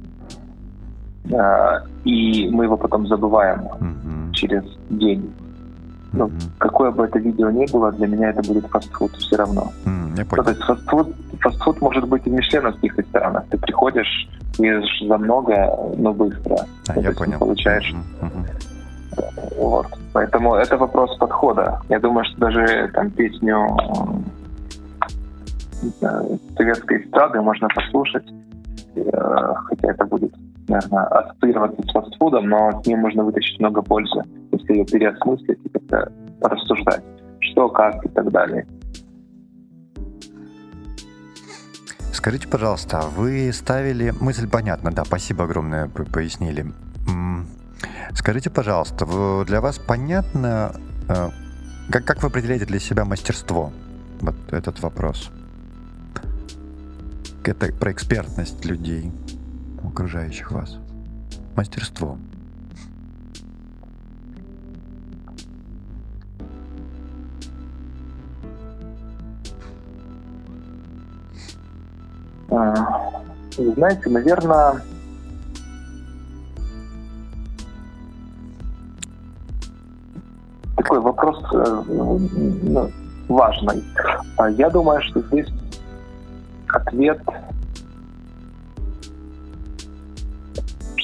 [1.30, 4.32] э, и мы его потом забываем Мгм.
[4.32, 5.32] через день.
[6.12, 6.30] Ну.
[6.58, 9.72] Какое бы это видео ни было, для меня это будет фастфуд все равно.
[9.86, 10.44] М, Я Ну, понял.
[10.44, 11.08] то есть фастфуд,
[11.40, 13.44] фастфуд может быть и в мишленовских ресторанах.
[13.50, 15.54] Ты приходишь, ешь за много,
[15.96, 16.56] но быстро.
[16.88, 17.38] А, Ну, я понял.
[17.38, 17.94] получаешь.
[18.20, 18.46] Мгм.
[19.58, 19.86] Вот.
[20.12, 21.80] Поэтому это вопрос подхода.
[21.88, 23.66] Я думаю, что даже там песню
[25.98, 28.24] знаю, советской эстрады можно послушать,
[28.94, 30.32] э, хотя это будет,
[30.68, 34.22] ассоциироваться с фастфудом, но с ней можно вытащить много пользы,
[34.52, 37.02] если ее переосмыслить и как-то порассуждать,
[37.40, 38.66] что, как и так далее.
[42.12, 44.12] Скажите, пожалуйста, вы ставили...
[44.20, 46.66] Мысль понятна, да, спасибо огромное, пояснили.
[48.14, 50.72] Скажите, пожалуйста, для вас понятно,
[51.08, 51.30] э,
[51.90, 53.72] как, как вы определяете для себя мастерство?
[54.20, 55.30] Вот этот вопрос.
[57.44, 59.10] Это про экспертность людей.
[59.92, 60.78] Окружающих вас.
[61.54, 62.16] Мастерство.
[72.50, 72.74] А,
[73.56, 74.82] знаете, наверное,
[80.76, 82.90] такой вопрос э, ну,
[83.28, 83.84] важный.
[84.38, 85.48] А я думаю, что здесь
[86.68, 87.20] ответ,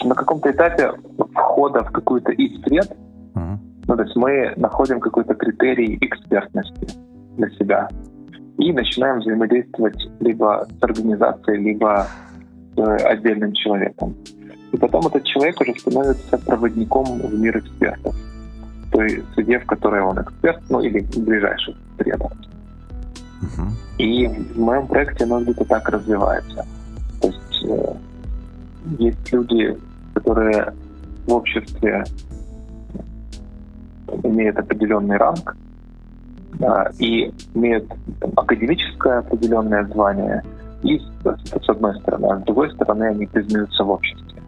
[0.09, 0.93] на каком-то этапе
[1.35, 2.91] входа в какую-то из сред,
[3.35, 3.59] uh-huh.
[3.87, 6.89] ну, то есть мы находим какой-то критерий экспертности
[7.37, 7.89] для себя
[8.59, 12.07] и начинаем взаимодействовать либо с организацией, либо
[12.75, 14.15] с отдельным человеком.
[14.73, 18.17] И потом этот человек уже становится проводником в мир экспертов
[18.91, 22.33] той среде, в которой он эксперт, ну или ближайших средах.
[23.43, 23.69] Uh-huh.
[23.99, 26.67] И в моем проекте оно где-то так развивается.
[27.21, 27.95] То есть э,
[28.99, 29.77] есть люди,
[30.19, 30.75] которые
[31.27, 32.05] в обществе
[34.25, 35.57] имеют определенный ранг
[36.61, 36.65] э,
[36.99, 37.89] и имеют
[38.21, 40.43] там, академическое определенное звание,
[40.83, 44.43] и с одной стороны, а с другой стороны они признаются в обществе.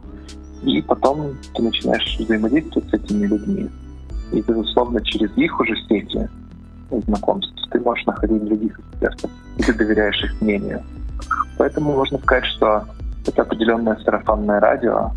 [0.63, 3.69] И потом ты начинаешь взаимодействовать с этими людьми.
[4.33, 6.29] И, безусловно, через их уже сети
[6.91, 10.83] знакомств ты можешь находить других экспертов, и ты доверяешь их мнению.
[11.59, 12.85] Поэтому можно сказать, что
[13.27, 15.11] это определенное сарафанное радио,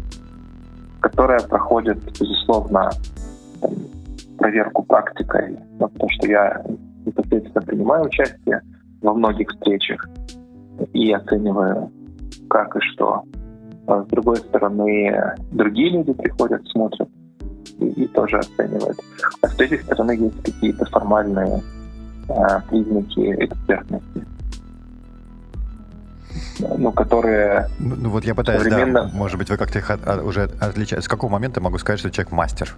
[1.03, 2.89] которое проходит, безусловно,
[4.37, 6.63] проверку практикой, потому что я
[7.05, 8.61] непосредственно принимаю участие
[9.01, 10.07] во многих встречах
[10.93, 11.91] и оцениваю,
[12.49, 13.23] как и что.
[13.85, 17.09] А с другой стороны, другие люди приходят, смотрят
[17.79, 18.97] и, и тоже оценивают.
[19.41, 21.61] А с третьей стороны, есть какие-то формальные
[22.29, 22.33] э,
[22.69, 24.32] признаки экспертности
[26.59, 29.05] ну, которые ну, ну вот я пытаюсь, современно...
[29.05, 31.03] да, может быть, вы как-то их от, от, уже отличаете.
[31.03, 32.75] С какого момента могу сказать, что человек мастер?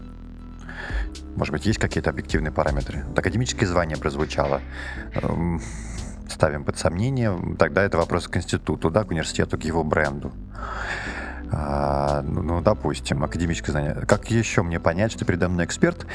[1.35, 3.03] Может быть, есть какие-то объективные параметры?
[3.07, 4.61] Вот академическое звание прозвучало.
[5.15, 5.61] Эм,
[6.29, 7.37] ставим под сомнение.
[7.57, 10.31] Тогда это вопрос к институту, да, к университету, к его бренду.
[11.51, 13.93] А, ну, ну, допустим, академическое знание.
[14.07, 16.05] Как еще мне понять, что передо мной эксперт?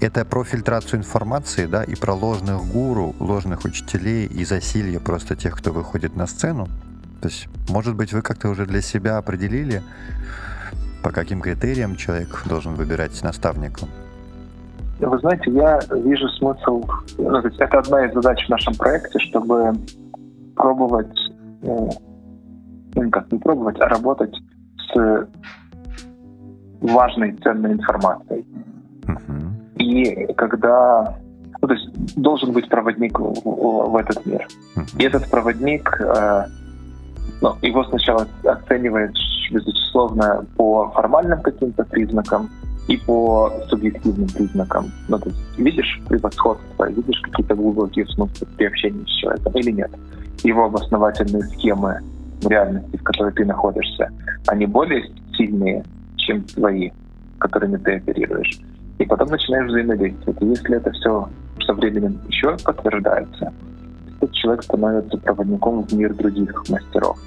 [0.00, 5.56] Это про фильтрацию информации, да, и про ложных гуру, ложных учителей и засилье просто тех,
[5.56, 6.68] кто выходит на сцену.
[7.22, 9.82] То есть, может быть, вы как-то уже для себя определили,
[11.02, 13.86] по каким критериям человек должен выбирать наставника?
[15.00, 16.84] Вы знаете, я вижу смысл,
[17.18, 19.72] ну, это одна из задач в нашем проекте, чтобы
[20.54, 21.18] пробовать,
[21.62, 21.90] ну,
[22.94, 24.34] ну как не пробовать, а работать
[24.94, 25.28] с
[26.80, 28.44] важной ценной информацией.
[29.06, 29.50] Uh-huh.
[29.78, 31.16] И когда
[31.60, 34.46] ну, то есть должен быть проводник в, в, этот мир.
[34.76, 34.84] Uh-huh.
[34.98, 36.44] И этот проводник, э,
[37.40, 42.50] ну, его сначала оцениваешь, безусловно, по формальным каким-то признакам
[42.88, 44.92] и по субъективным признакам.
[45.08, 49.90] Ну, то есть видишь превосходство, видишь какие-то глубокие смыслы при общении с человеком или нет.
[50.42, 52.00] Его обосновательные схемы
[52.46, 54.10] реальности, в которой ты находишься,
[54.46, 55.04] они более
[55.36, 55.84] сильные,
[56.16, 56.90] чем твои,
[57.38, 58.60] которыми ты оперируешь.
[58.98, 60.40] И потом начинаешь взаимодействовать.
[60.42, 61.28] И если это все
[61.66, 63.52] со временем еще подтверждается,
[64.16, 67.18] этот человек становится проводником в мир других мастеров.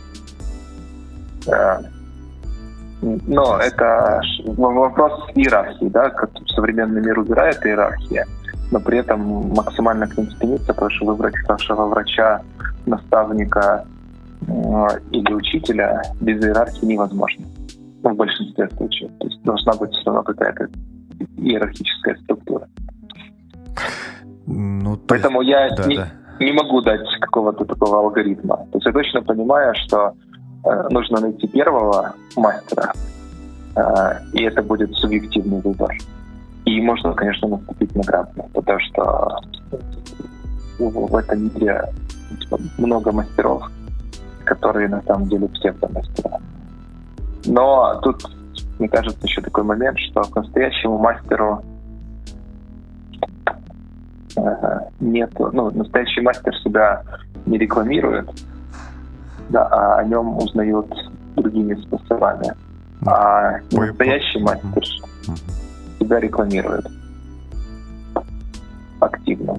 [1.47, 1.79] Э,
[3.01, 8.25] но это вопрос иерархии, да, как современный мир убирает иерархия,
[8.71, 12.41] но при этом максимально к ним стремится, потому что выбрать хорошего врача,
[12.85, 13.85] наставника,
[15.11, 17.45] или учителя без иерархии невозможно.
[18.03, 19.11] Ну, в большинстве случаев.
[19.19, 20.67] То есть должна быть все равно какая-то
[21.37, 22.67] иерархическая структура.
[24.45, 26.09] Ну, Поэтому есть, я да, не, да.
[26.39, 28.57] не могу дать какого-то такого алгоритма.
[28.71, 30.13] То есть я точно понимаю, что
[30.63, 32.93] э, нужно найти первого мастера,
[33.75, 33.81] э,
[34.33, 35.93] и это будет субъективный выбор.
[36.65, 39.39] И можно, конечно, наступить на грабли, потому что
[40.79, 41.81] в этом мире
[42.39, 43.69] типа, много мастеров,
[44.47, 46.39] которые на самом деле псевдомастера.
[47.45, 48.23] Но тут,
[48.79, 51.61] мне кажется, еще такой момент, что к настоящему мастеру
[54.35, 57.03] э, нет, ну, настоящий мастер себя
[57.45, 58.29] не рекламирует,
[59.49, 60.87] да, а о нем узнают
[61.35, 62.53] другими способами.
[63.05, 64.83] А настоящий мастер
[65.99, 66.87] себя рекламирует
[68.99, 69.57] активно.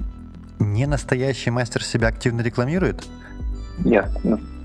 [0.59, 3.07] Не настоящий мастер себя активно рекламирует?
[3.85, 4.09] Нет,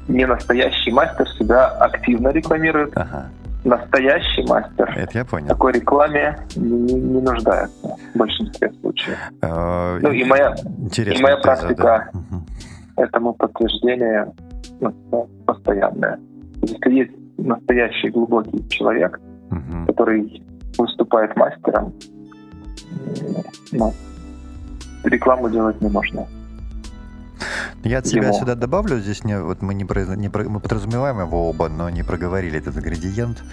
[0.08, 2.92] не настоящий мастер себя активно рекламирует.
[2.96, 3.30] Ага.
[3.64, 5.48] Настоящий мастер Это я понял.
[5.48, 9.18] такой рекламе не, не нуждается в большинстве случаев.
[9.42, 10.54] Э, ну и моя,
[10.98, 12.12] и моя практика
[12.98, 14.34] этому подтверждение
[14.82, 16.20] ну, постоянное.
[16.62, 19.86] Если есть настоящий глубокий человек, угу.
[19.88, 20.44] который
[20.78, 21.94] выступает мастером,
[23.72, 23.94] ну,
[25.04, 26.28] рекламу делать не можно.
[27.84, 28.40] Я от себя Ему.
[28.40, 29.84] сюда добавлю, здесь не, вот мы не,
[30.16, 33.44] не мы подразумеваем его оба, но не проговорили этот ингредиент.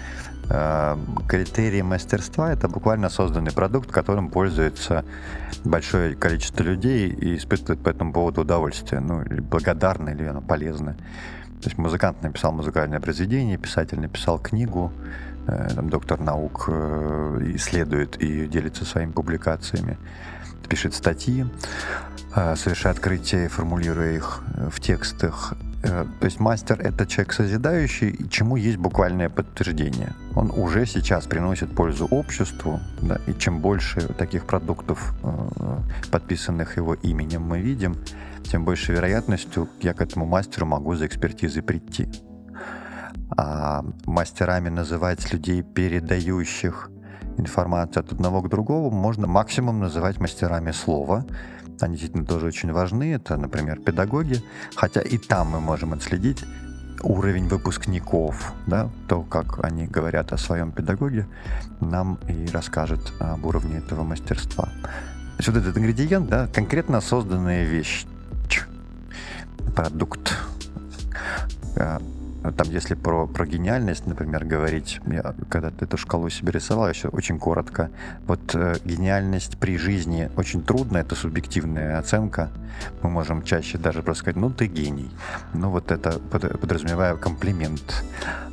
[0.49, 5.03] Э, критерий мастерства– это буквально созданный продукт, которым пользуется
[5.65, 10.95] большое количество людей и испытывает по этому поводу удовольствие, ну, или благодарны, или оно полезно.
[11.61, 14.93] То есть музыкант написал музыкальное произведение, писатель написал книгу,
[15.47, 19.97] э, там, доктор наук э, исследует и делится своими публикациями
[20.67, 21.45] пишет статьи,
[22.35, 25.53] э, совершает открытия, формулируя их э, в текстах.
[25.83, 30.13] Э, то есть мастер— это человек созидающий, чему есть буквальное подтверждение.
[30.35, 35.13] Он уже сейчас приносит пользу обществу, да, и чем больше таких продуктов,
[36.11, 37.95] подписанных его именем, мы видим,
[38.43, 42.09] тем больше вероятностью я к этому мастеру могу за экспертизой прийти.
[43.37, 46.90] А мастерами называть людей, передающих
[47.41, 51.25] информацию от одного к другому можно максимум называть мастерами слова.
[51.79, 53.13] Они действительно тоже очень важны.
[53.13, 54.43] Это, например, педагоги.
[54.75, 56.43] Хотя и там мы можем отследить
[57.03, 61.27] уровень выпускников, да, то, как они говорят о своем педагоге,
[61.79, 64.65] нам и расскажет об уровне этого мастерства.
[64.65, 68.05] То есть вот этот ингредиент, да, конкретно созданная вещь,
[69.75, 70.37] продукт,
[71.75, 72.01] а,
[72.49, 77.37] там, если про, про гениальность, например, говорить, я когда-то эту шкалу себе рисовал, еще очень
[77.37, 77.91] коротко.
[78.25, 82.49] Вот э, гениальность при жизни очень трудно, это субъективная оценка.
[83.03, 85.11] Мы можем чаще даже просто сказать, ну ты гений.
[85.53, 88.03] Ну вот это подразумевая комплимент.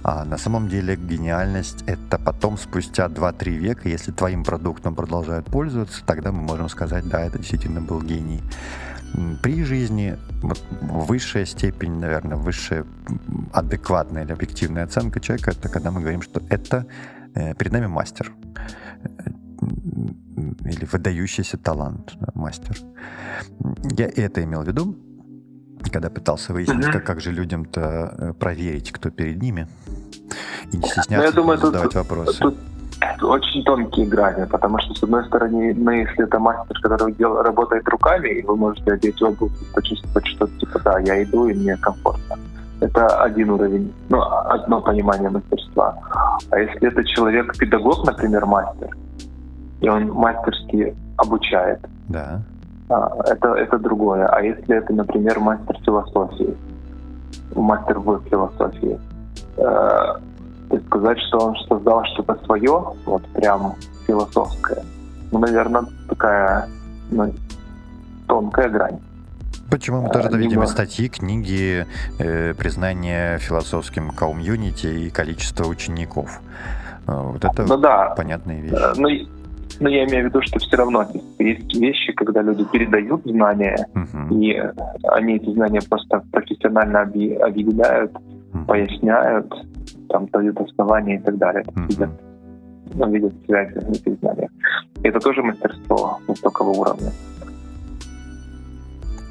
[0.04, 6.02] А на самом деле гениальность это потом спустя 2-3 века, если твоим продуктом продолжают пользоваться,
[6.04, 8.42] тогда мы можем сказать, да, это действительно был гений
[9.42, 12.84] при жизни вот, высшая степень, наверное, высшая
[13.52, 16.86] адекватная или объективная оценка человека, это когда мы говорим, что это
[17.34, 18.32] э, перед нами мастер
[19.02, 19.30] э,
[20.64, 22.76] или выдающийся талант мастер.
[23.96, 24.96] Я это имел в виду,
[25.92, 29.68] когда пытался выяснить, как, как же людям-то э, проверить, кто перед ними,
[30.72, 32.38] и не стесняться ну, думаю, задавать тут, вопросы.
[32.38, 32.58] Тут
[33.22, 37.88] очень тонкие грани, потому что, с одной стороны, ну, если это мастер, который дел, работает
[37.88, 41.76] руками, и вы можете одеть обувь и почувствовать, что типа, да, я иду, и мне
[41.76, 42.36] комфортно.
[42.80, 45.96] Это один уровень, ну, одно понимание мастерства.
[46.50, 48.96] А если это человек-педагог, например, мастер,
[49.80, 52.40] и он мастерски обучает, да.
[52.88, 54.26] А, это, это другое.
[54.26, 56.56] А если это, например, мастер философии,
[57.54, 58.98] мастер в философии,
[59.56, 60.14] э,
[60.98, 63.74] сказать, что он создал что-то свое, вот прям
[64.06, 64.82] философское,
[65.30, 66.68] ну, наверное, такая
[67.10, 67.32] ну,
[68.26, 68.98] тонкая грань.
[69.70, 71.86] Почему мы тоже видим статьи, книги,
[72.18, 76.40] э, признание философским комьюнити и количество учеников.
[77.06, 78.14] Э, вот это ну, да.
[78.16, 78.74] понятные вещи.
[78.74, 79.08] Э, но,
[79.80, 81.06] но я имею в виду, что все равно
[81.38, 84.40] есть вещи, когда люди передают знания, угу.
[84.40, 84.58] и
[85.04, 88.12] они эти знания просто профессионально объявляют,
[88.66, 89.52] поясняют,
[90.08, 91.64] там дают основания и так далее.
[91.64, 91.86] Mm-hmm.
[91.88, 92.10] Видят,
[92.94, 94.50] ну, видят связи в этих знаниях.
[95.02, 97.10] Это тоже мастерство высокого уровня.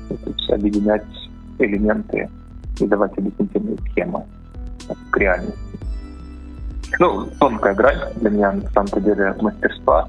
[0.09, 1.05] То есть объединять
[1.59, 2.29] элементы
[2.79, 4.23] и давать объяснительные схемы
[5.11, 5.59] к реальности.
[6.99, 10.07] Ну, тонкая грань для меня, на самом деле, мастерства,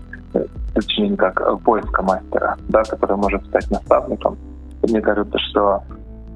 [0.74, 4.38] точнее, как поиска мастера, да, который может стать наставником.
[4.82, 5.82] Мне кажется, что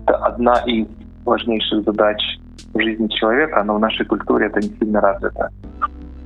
[0.04, 0.88] это одна из
[1.24, 2.20] важнейших задач
[2.72, 5.50] в жизни человека, но в нашей культуре это не сильно развито.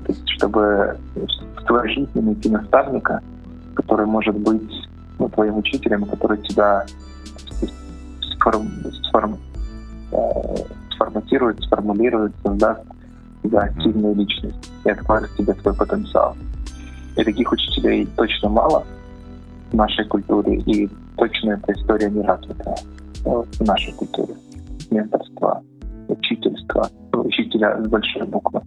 [0.06, 3.20] То есть, чтобы в твоей жизни найти наставника,
[3.74, 6.84] который может быть ну, твоим учителем, который тебя
[8.38, 8.68] сформ,
[9.08, 9.38] сформ,
[10.12, 10.16] э,
[10.94, 12.86] сформатирует, сформулирует, создаст
[13.42, 16.36] тебя сильную личность и откроет тебе свой потенциал.
[17.16, 18.84] И таких учителей точно мало
[19.72, 22.74] в нашей культуре, и точно эта история не развита
[23.24, 24.34] в нашей культуре
[24.90, 25.62] менторства
[26.08, 28.62] учительства, учителя с большой буквы.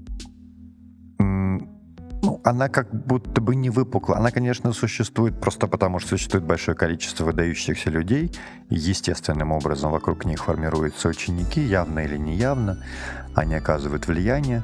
[2.43, 4.17] Она как будто бы не выпукла.
[4.17, 8.31] Она, конечно, существует просто потому, что существует большое количество выдающихся людей.
[8.69, 12.83] И естественным образом вокруг них формируются ученики, явно или неявно.
[13.35, 14.63] Они оказывают влияние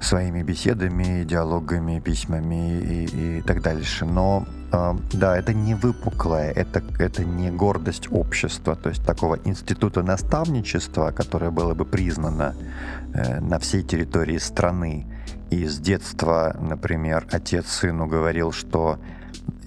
[0.00, 4.04] своими беседами, диалогами, письмами и, и так дальше.
[4.04, 10.02] Но а, да, это не выпуклое, это, это не гордость общества, то есть такого института
[10.02, 12.54] наставничества, которое было бы признано
[13.14, 15.06] э, на всей территории страны.
[15.50, 18.98] И с детства, например, отец сыну говорил, что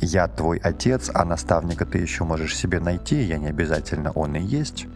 [0.01, 4.41] я твой отец, а наставника ты еще можешь себе найти, я не обязательно он и
[4.41, 4.87] есть.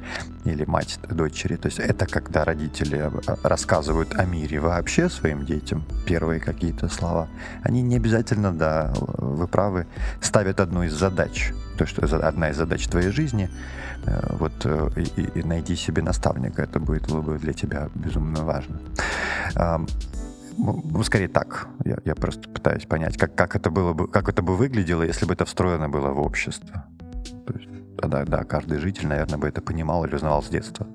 [0.46, 1.56] или мать дочери.
[1.56, 3.10] То есть это когда родители
[3.44, 7.28] рассказывают о мире вообще своим детям, первые какие-то слова.
[7.64, 9.88] Они не обязательно, да, вы правы,
[10.22, 11.54] ставят одну из задач.
[11.78, 13.50] То, что одна из задач твоей жизни,
[14.06, 17.08] э, вот э, и, и найди себе наставника, это будет,
[17.40, 18.80] для тебя безумно важно.
[20.58, 21.68] Ну, скорее так.
[21.86, 25.26] Я, я просто пытаюсь понять, как, как, это было бы, как это бы выглядело, если
[25.26, 26.86] бы это встроено было в общество.
[27.46, 30.88] То есть тогда, да, каждый житель, наверное, бы это понимал или узнавал с детства.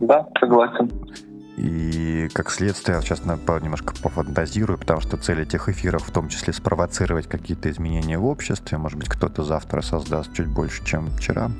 [0.00, 0.90] Да, согласен.
[1.56, 7.26] И как следствие, сейчас немножко пофантазирую, потому что цель этих эфиров в том числе спровоцировать
[7.26, 8.76] какие-то изменения в обществе.
[8.76, 11.50] Может быть, кто-то завтра создаст чуть больше, чем вчера,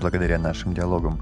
[0.00, 1.20] благодаря нашим диалогам.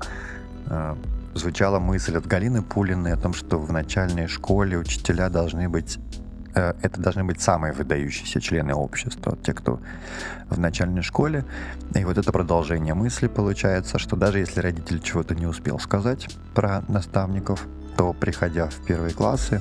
[1.36, 5.98] Звучала мысль от Галины Пулиной о том, что в начальной школе учителя должны быть
[6.56, 9.78] Э, это должны быть самые выдающиеся члены общества, те, кто
[10.48, 11.44] в начальной школе.
[11.94, 16.82] И вот это продолжение мысли получается, что даже если родитель чего-то не успел сказать про
[16.88, 17.66] наставников,
[17.96, 19.60] то приходя в первые классы,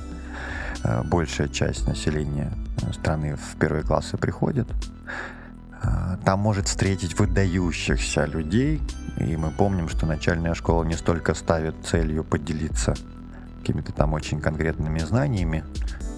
[0.83, 2.51] э, большая часть населения
[2.93, 4.75] страны в первые классы приходит, э,
[6.23, 8.81] там может встретить выдающихся людей,
[9.17, 12.95] и мы помним, что начальная школа не столько ставит целью поделиться
[13.59, 15.63] какими-то там очень конкретными знаниями,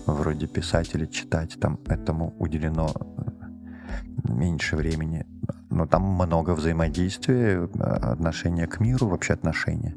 [0.06, 5.26] вроде писать или читать, там этому уделено э, меньше времени.
[5.70, 9.96] Но там много взаимодействия, э, отношения к миру, вообще отношения.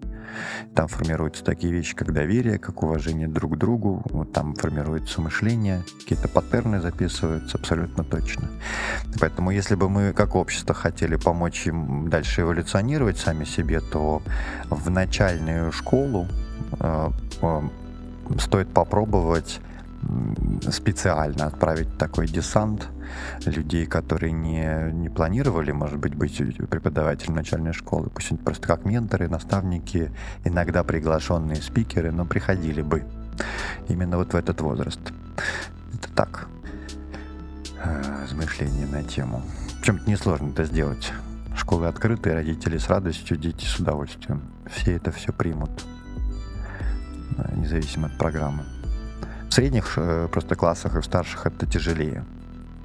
[0.75, 5.83] Там формируются такие вещи, как доверие, как уважение друг к другу, вот там формируется мышление,
[6.01, 8.49] какие-то паттерны записываются абсолютно точно.
[9.21, 14.23] Поэтому если бы мы как общество хотели помочь им дальше эволюционировать сами себе, то
[14.71, 16.27] в начальную школу
[16.79, 17.11] э,
[17.43, 17.61] э,
[18.39, 19.61] стоит попробовать
[20.71, 22.89] специально отправить такой десант
[23.45, 26.37] людей, которые не, не планировали, может быть, быть
[26.69, 30.11] преподавателем начальной школы, пусть просто как менторы, наставники,
[30.45, 33.05] иногда приглашенные спикеры, но приходили бы
[33.89, 35.01] именно вот в этот возраст.
[35.95, 36.49] Это так,
[37.83, 39.43] э, размышления на тему.
[39.81, 41.13] Причем это несложно это сделать.
[41.57, 44.43] Школы открыты, родители с радостью, дети с удовольствием.
[44.71, 45.71] Все это все примут,
[47.39, 48.65] э, независимо от программы.
[49.49, 52.25] В средних э, просто классах и в старших это тяжелее.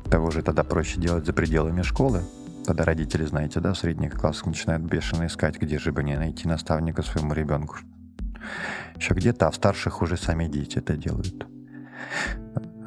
[0.10, 2.22] Того же тогда проще делать за пределами школы.
[2.66, 6.48] Тогда родители, знаете, да, в средних классах начинают бешено искать, где же бы не найти
[6.48, 7.78] наставника своему ребенку.
[8.96, 11.48] Еще где-то, а в старших уже сами дети это делают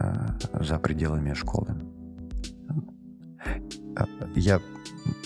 [0.00, 0.26] э,
[0.60, 1.74] за пределами школы.
[3.96, 4.04] Э,
[4.34, 4.60] я,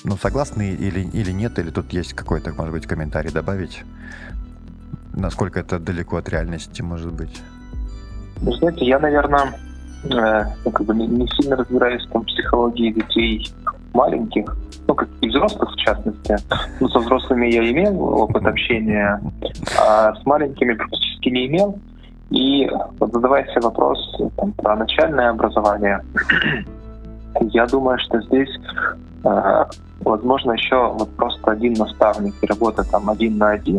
[0.05, 3.85] ну, согласны или, или нет, или тут есть какой-то, может быть, комментарий добавить?
[5.15, 7.43] Насколько это далеко от реальности может быть?
[8.41, 9.53] Знаете, я, наверное,
[10.05, 13.49] ну, как бы не, сильно разбираюсь в психологии детей
[13.95, 14.57] маленьких,
[14.89, 16.37] ну, как и взрослых в частности.
[16.81, 19.21] Ну, со взрослыми я имел опыт общения,
[19.81, 21.79] а с маленькими практически не имел.
[22.31, 23.99] И вот задавая себе вопрос
[24.37, 26.01] там, про начальное образование,
[27.41, 28.49] я думаю, что здесь
[29.25, 29.65] э,
[30.01, 33.79] возможно еще вот просто один наставник и работа там один на один.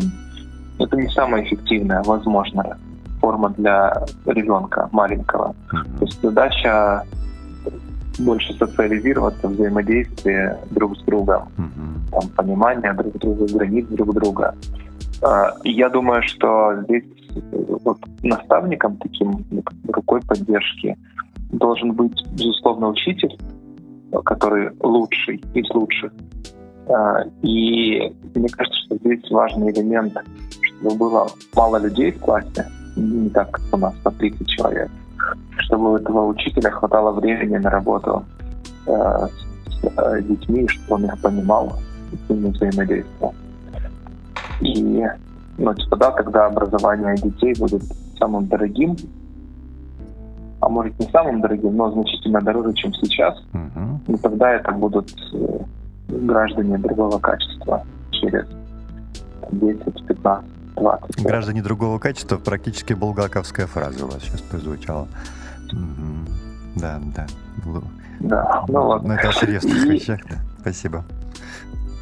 [0.78, 2.78] Это не самое эффективное, возможно
[3.24, 5.54] форма для ребенка маленького.
[5.72, 5.98] Mm-hmm.
[5.98, 7.02] То есть задача
[8.18, 12.10] больше социализироваться, взаимодействие друг с другом, mm-hmm.
[12.10, 14.54] там, понимание друг друга, границ друг друга.
[15.22, 17.04] А, и я думаю, что здесь
[17.84, 19.44] вот наставником таким
[19.88, 20.94] рукой поддержки
[21.50, 23.38] должен быть, безусловно, учитель,
[24.24, 26.12] который лучший из лучших.
[26.88, 30.14] А, и мне кажется, что здесь важный элемент,
[30.60, 32.66] чтобы было мало людей в классе,
[32.96, 34.90] не так, как у нас, по 30 человек,
[35.58, 38.24] чтобы у этого учителя хватало времени на работу
[38.86, 39.28] э,
[39.68, 41.72] с э, детьми, чтобы он их понимал,
[42.12, 43.34] с ними взаимодействовал.
[44.60, 45.06] И,
[45.58, 47.82] ну, типа, да, тогда образование детей будет
[48.18, 48.96] самым дорогим,
[50.60, 53.38] а может не самым дорогим, но значительно дороже, чем сейчас.
[53.52, 54.14] Uh-huh.
[54.14, 55.58] И тогда это будут э,
[56.08, 58.46] граждане другого качества через
[59.50, 60.44] 10-15
[60.76, 61.22] 20.
[61.22, 65.08] Граждане другого качества практически булгаковская фраза у вас сейчас прозвучала.
[66.76, 67.26] Да, да.
[68.20, 69.02] Да, ну вот.
[69.02, 70.36] Ну, это о серьезных вещах, да.
[70.60, 71.04] Спасибо.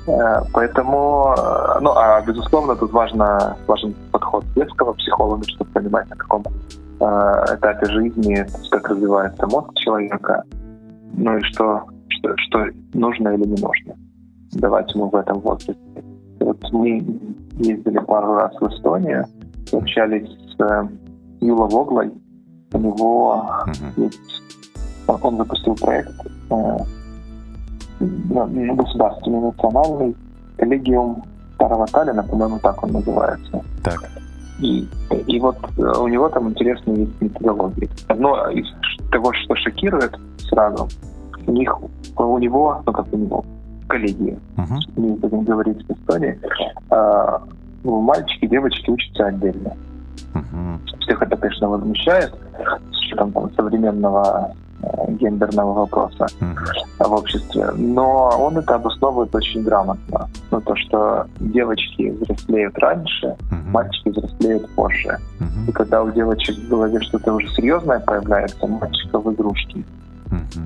[0.06, 6.16] Э, поэтому, э, ну, а безусловно, тут важно, важен подход детского психолога, чтобы понимать, на
[6.16, 7.04] каком э,
[7.54, 10.42] этапе жизни, как развивается мозг человека,
[11.14, 13.94] ну и что, что, что нужно или не нужно
[14.52, 15.76] давать ему в этом возрасте.
[16.43, 17.05] Вот мы
[17.59, 19.26] ездили пару раз в Эстонию,
[19.72, 20.88] общались с э,
[21.40, 22.11] Юла Воглой.
[22.72, 24.03] У него uh-huh.
[24.05, 24.43] есть...
[25.07, 26.12] Он запустил проект
[26.51, 26.78] э,
[28.01, 30.16] государственный, национальный,
[30.57, 31.22] коллегиум
[31.55, 33.62] Старого Таллина, по-моему, так он называется.
[33.84, 34.11] Так.
[34.61, 34.88] И,
[35.26, 37.90] и вот э, у него там интересные есть методологии.
[38.09, 38.66] Одно из
[39.11, 40.88] того, что шокирует сразу,
[41.47, 41.76] у них,
[42.16, 43.45] у него, ну как у него,
[43.88, 44.78] коллеги, Мгм.
[44.96, 46.38] не будем говорить в Эстонии,
[46.90, 47.42] а,
[47.84, 49.72] ну, мальчики девочки учатся отдельно.
[50.34, 50.80] Мгм.
[51.00, 52.32] Всех это, конечно, возмущает
[52.92, 54.52] с учетом там, современного
[54.84, 56.56] э, гендерного вопроса Мгм.
[56.98, 57.70] в обществе.
[57.76, 60.28] Но он это обосновывает очень грамотно.
[60.50, 63.70] Ну, то, что девочки взрослеют раньше, Мгм.
[63.70, 65.18] мальчики взрослеют позже.
[65.38, 65.68] Мгм.
[65.68, 69.84] И когда у девочек в голове что-то уже серьезное появляется, у мальчиков игрушки.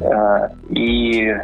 [0.00, 1.36] Э, И,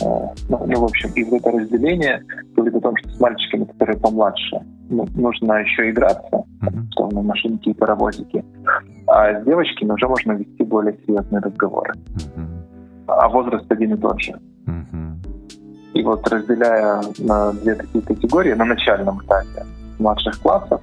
[0.00, 2.22] ну, ну, в общем, и вот это разделение
[2.54, 6.44] говорит о том, что с мальчиками, которые помладше, ну, нужно еще играться,
[6.90, 8.44] условно, машинки и паровозики.
[9.06, 11.94] А с девочками уже можно вести более серьезные разговоры.
[13.06, 14.34] А возраст один и тот же.
[15.94, 19.64] И вот разделяя на две такие категории на начальном этапе
[19.98, 20.82] младших классов,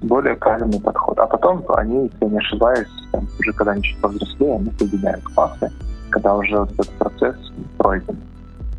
[0.00, 1.18] более правильный подход.
[1.18, 5.22] А потом они, если я не ошибаюсь, там, уже когда они чуть повзрослее, они соединяют
[5.24, 5.70] классы,
[6.12, 7.36] когда уже вот этот процесс
[7.78, 8.16] пройден.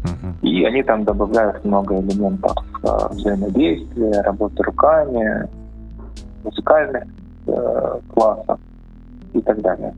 [0.04, 0.36] Мгм.
[0.42, 5.48] И они там добавляют много элементов э, взаимодействия, работы руками,
[6.44, 7.04] музыкальных
[7.48, 8.60] э, классов
[9.34, 9.94] и так далее.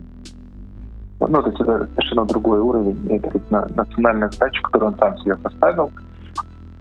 [1.20, 3.08] Ну, то есть это совершенно другой уровень.
[3.10, 5.92] Это вот на- национальная задача, которую он сам себе поставил,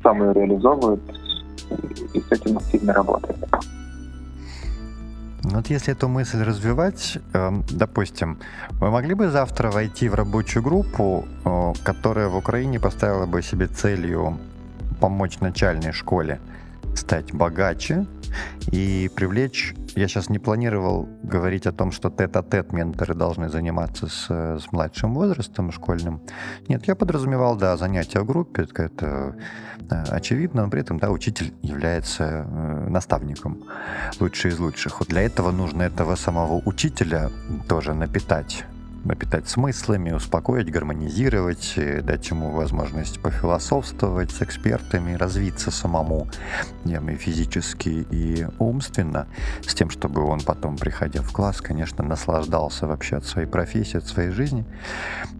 [0.02, 1.00] сам ее реализовывает
[2.12, 3.36] и с этим активно работает.
[5.44, 8.38] Вот если эту мысль развивать, эм, допустим,
[8.70, 13.66] вы могли бы завтра войти в рабочую группу, э, которая в Украине поставила бы себе
[13.66, 14.38] целью
[15.00, 16.40] помочь начальной школе
[16.94, 18.06] стать богаче
[18.72, 19.74] и привлечь...
[19.96, 25.14] Я сейчас не планировал говорить о том, что тет-а-тет менторы должны заниматься с, с младшим
[25.14, 26.20] возрастом школьным.
[26.66, 29.36] Нет, я подразумевал, да, занятия в группе, это, это
[29.90, 33.62] э, очевидно, но при этом, да, учитель является э, наставником
[34.18, 34.98] лучший из лучших.
[34.98, 37.30] Вот для этого нужно этого самого учителя
[37.68, 38.64] тоже напитать
[39.04, 46.28] напитать смыслами, успокоить, гармонизировать, э, дать ему возможность пофилософствовать с экспертами, развиться самому
[46.84, 49.26] эм, и физически, и умственно,
[49.66, 54.06] с тем, чтобы он потом, приходя в класс, конечно, наслаждался вообще от своей профессии, от
[54.06, 54.64] своей жизни.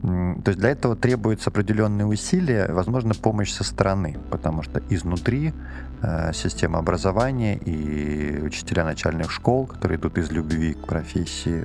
[0.03, 5.55] То есть для этого требуются определенные усилия, возможно, помощь со стороны, потому что изнутри
[6.03, 11.63] э, система образования и учителя начальных школ, которые идут из любви к профессии,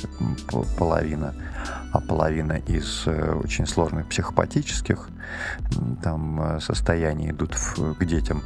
[0.78, 1.34] половина,
[1.92, 5.10] а половина из э, очень сложных психопатических
[6.04, 8.42] там э, состояний идут в- к детям,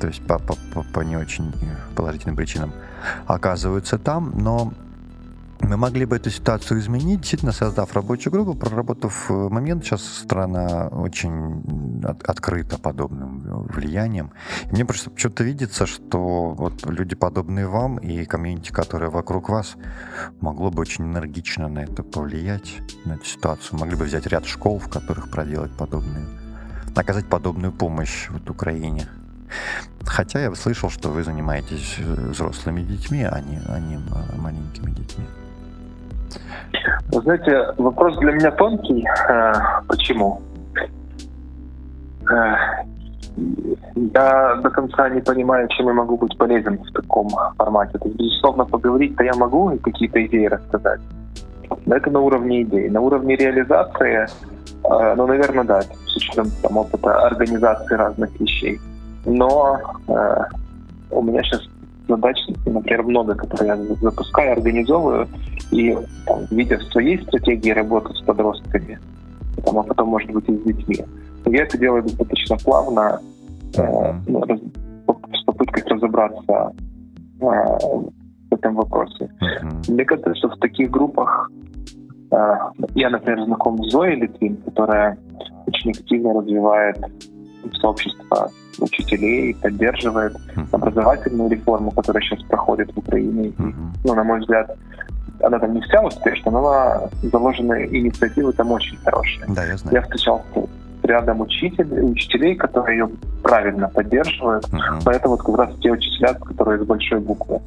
[0.00, 1.52] то есть по, по- по- по не очень
[1.96, 2.72] положительным причинам.
[3.26, 4.72] Оказываются там, но
[5.62, 9.84] мы могли бы эту ситуацию изменить, действительно создав рабочую группу, проработав э, момент.
[9.84, 11.62] Сейчас страна очень
[12.04, 14.32] от- открыта подобным влиянием.
[14.70, 19.76] И мне просто что-то видится, что вот люди, подобные вам, и комьюнити, которое вокруг вас,
[20.40, 23.78] могло бы очень энергично на это повлиять, на эту ситуацию.
[23.78, 26.26] Могли бы взять ряд школ, в которых проделать подобные,
[26.96, 29.06] оказать подобную помощь вот Украине.
[30.04, 34.90] Хотя я слышал, что вы занимаетесь э, взрослыми детьми, а не, а не м- маленькими
[34.90, 35.24] детьми.
[37.12, 39.06] Вы знаете, вопрос для меня тонкий.
[39.28, 39.52] Э,
[39.86, 40.40] Почему?
[42.30, 42.54] Э,
[43.94, 47.98] Я до конца не понимаю, чем я могу быть полезен в таком формате.
[47.98, 51.00] То есть, безусловно, поговорить-то я могу и какие-то идеи рассказать.
[51.86, 52.90] Но это на уровне идей.
[52.90, 54.26] На уровне реализации,
[54.84, 58.80] э, ну, наверное, да, с учетом там, опыта организации разных вещей.
[59.24, 59.78] Но
[61.10, 61.62] у меня сейчас
[62.16, 62.36] задач,
[62.66, 65.28] например, много, которые я запускаю, организовываю,
[65.70, 65.96] и
[66.26, 68.98] там, видя в своей стратегии работы с подростками,
[69.64, 71.04] там, а потом, может быть, и с детьми,
[71.46, 73.20] я это делаю достаточно плавно,
[73.76, 74.60] э, ну, раз-
[75.34, 76.72] с попыткой разобраться
[77.40, 77.44] э,
[78.50, 79.30] в этом вопросе.
[79.88, 81.50] Мне кажется, что в таких группах
[82.30, 82.54] э,
[82.94, 85.16] я, например, знаком с Зоей Литвин, которая
[85.66, 86.96] очень активно развивает
[87.80, 90.36] сообщество учителей, поддерживает
[90.72, 93.52] образовательную реформу, которая сейчас проходит в Украине.
[94.04, 94.76] Ну, на мой взгляд,
[95.42, 99.44] она там не вся успешна, но заложенные инициативы там очень хорошие.
[99.48, 99.96] Да, я знаю.
[99.96, 103.10] Я встречался с рядом учителей, учителей, которые ее
[103.42, 104.66] правильно поддерживают.
[105.04, 107.60] Но это вот как раз те учителя, которые с большой буквы.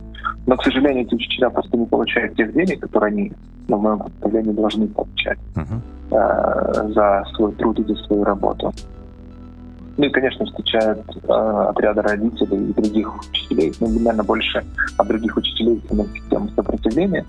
[0.47, 3.33] Но, к сожалению, эти учителя просто не получают тех денег, которые они,
[3.67, 5.81] на моем представлении, должны получать Мгм.
[6.11, 8.71] э, за свой труд и за свою работу.
[9.97, 11.31] Ну и, конечно, встречают э,
[11.69, 14.63] отряды родителей и других учителей, ну, наверное, больше
[14.97, 17.25] от других учителей самой системы сопротивления,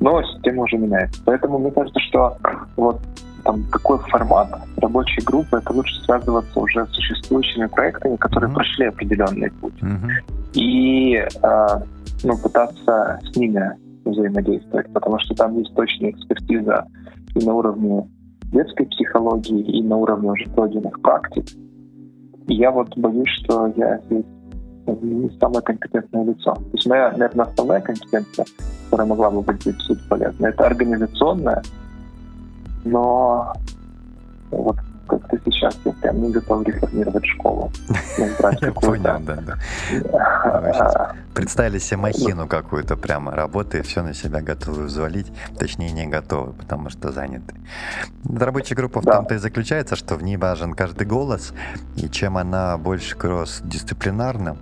[0.00, 1.20] но система уже меняется.
[1.24, 2.36] Поэтому мне кажется, что
[2.76, 3.00] вот
[3.44, 8.54] там такой формат рабочей группы, это лучше связываться уже с существующими проектами, которые mm-hmm.
[8.54, 9.74] прошли определенный путь.
[9.82, 10.10] Mm-hmm.
[10.54, 11.80] И э,
[12.22, 13.72] ну, пытаться с ними
[14.04, 16.86] взаимодействовать, потому что там есть точная экспертиза
[17.34, 18.08] и на уровне
[18.52, 21.44] детской психологии, и на уровне уже пройденных практик.
[22.46, 24.24] Я вот боюсь, что я здесь
[24.86, 26.54] не самое компетентное лицо.
[26.54, 28.44] То есть моя, наверное, основная компетенция,
[28.84, 31.62] которая могла бы быть здесь суть полезна, это организационная,
[32.84, 33.52] но
[34.50, 34.76] вот
[35.06, 37.70] как ты сейчас, я прям не готов реформировать школу.
[38.60, 41.14] Я понял, да, да.
[41.34, 46.90] Представили себе махину какую-то прямо, работы, все на себя готовы взвалить, точнее не готовы, потому
[46.90, 47.54] что заняты.
[48.28, 51.52] Рабочая группа в том-то и заключается, что в ней важен каждый голос,
[51.96, 54.56] и чем она больше кросс-дисциплинарна,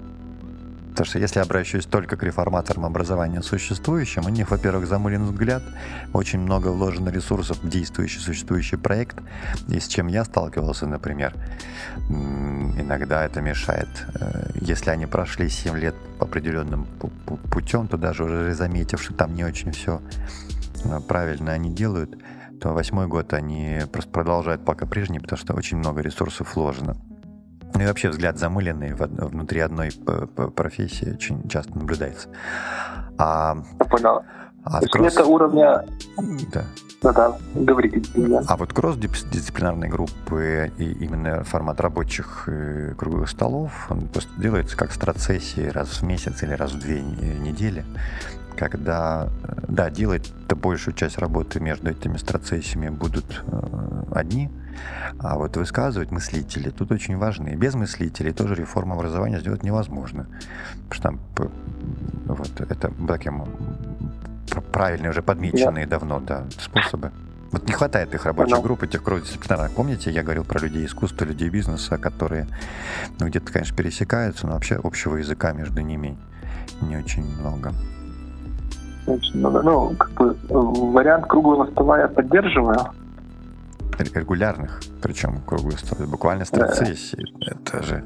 [0.93, 5.62] Потому что если обращаюсь только к реформаторам образования существующим, у них, во-первых, замылен взгляд,
[6.12, 9.16] очень много вложено ресурсов в действующий, существующий проект,
[9.68, 11.34] и с чем я сталкивался, например,
[12.11, 13.88] иногда это мешает.
[14.14, 16.86] Э, если они прошли 7 лет определенным
[17.51, 20.03] путем, то даже уже заметив, что там не очень все
[20.84, 22.18] э, правильно они делают,
[22.61, 26.97] то восьмой год они просто продолжают пока прежний, потому что очень много ресурсов вложено.
[27.75, 29.91] Ну и вообще взгляд замыленный внутри одной
[30.55, 32.29] профессии очень часто наблюдается.
[33.18, 33.57] А,
[33.91, 34.23] понял.
[34.64, 35.14] А То кросс...
[35.14, 35.85] это уровня...
[36.53, 36.64] Да.
[37.03, 38.01] Да-да, говорите.
[38.14, 38.43] Да.
[38.47, 44.93] А вот кросс-дисциплинарные группы и именно формат рабочих э, круглых столов, он просто делается как
[44.93, 47.85] страцессии раз в месяц или раз в две недели
[48.57, 54.51] когда, э, да, делать-то большую часть работы между этими страцессиями будут э, одни,
[55.18, 57.51] а вот высказывать мыслители тут очень важны.
[57.51, 60.27] И без мыслителей тоже реформу образования сделать невозможно.
[60.89, 61.20] Потому что там
[62.27, 63.45] вот, это таким
[64.73, 65.99] правильные, уже подмеченные да.
[65.99, 67.11] давно да, способы.
[67.53, 68.62] Вот не хватает их рабочих ну.
[68.62, 69.73] групп, этих кросс-дисциплинарных.
[69.73, 72.47] Помните, я говорил про людей искусства, людей бизнеса, которые
[73.20, 76.16] ну, где-то, конечно, пересекаются, но вообще общего языка между ними
[76.81, 77.73] не очень много.
[79.07, 79.62] Очень много.
[79.62, 82.79] Ну, как бы вариант круглого стола я поддерживаю.
[83.99, 86.51] Регулярных, причем круглые столы, буквально с.
[86.51, 86.66] Да.
[86.66, 88.05] Это же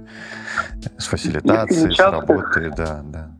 [0.98, 3.30] с фасилитацией, с работой, да, да.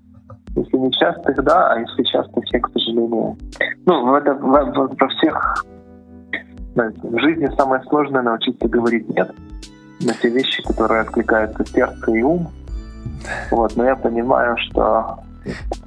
[0.55, 3.37] Если не частых, да, а если часто, все, к сожалению.
[3.85, 5.65] Ну, в это, в, в, во всех
[6.77, 9.31] в жизни самое сложное научиться говорить нет
[10.01, 12.49] на те вещи, которые откликаются сердце и ум.
[13.51, 15.19] Вот, но я понимаю, что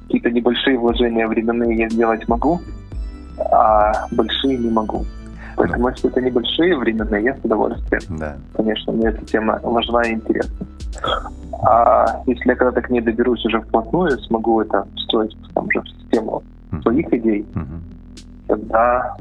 [0.02, 2.60] какие-то небольшие вложения временные я сделать могу,
[3.38, 5.04] а большие не могу.
[5.60, 8.18] Поэтому, если это небольшие временные, я с удовольствием.
[8.18, 8.36] Да.
[8.54, 10.66] Конечно, мне эта тема важна и интересна.
[11.62, 15.88] А если я когда-то к ней доберусь уже вплотную, смогу это встроить там, уже в
[15.88, 16.82] систему mm-hmm.
[16.82, 18.46] своих идей, mm-hmm.
[18.48, 19.16] тогда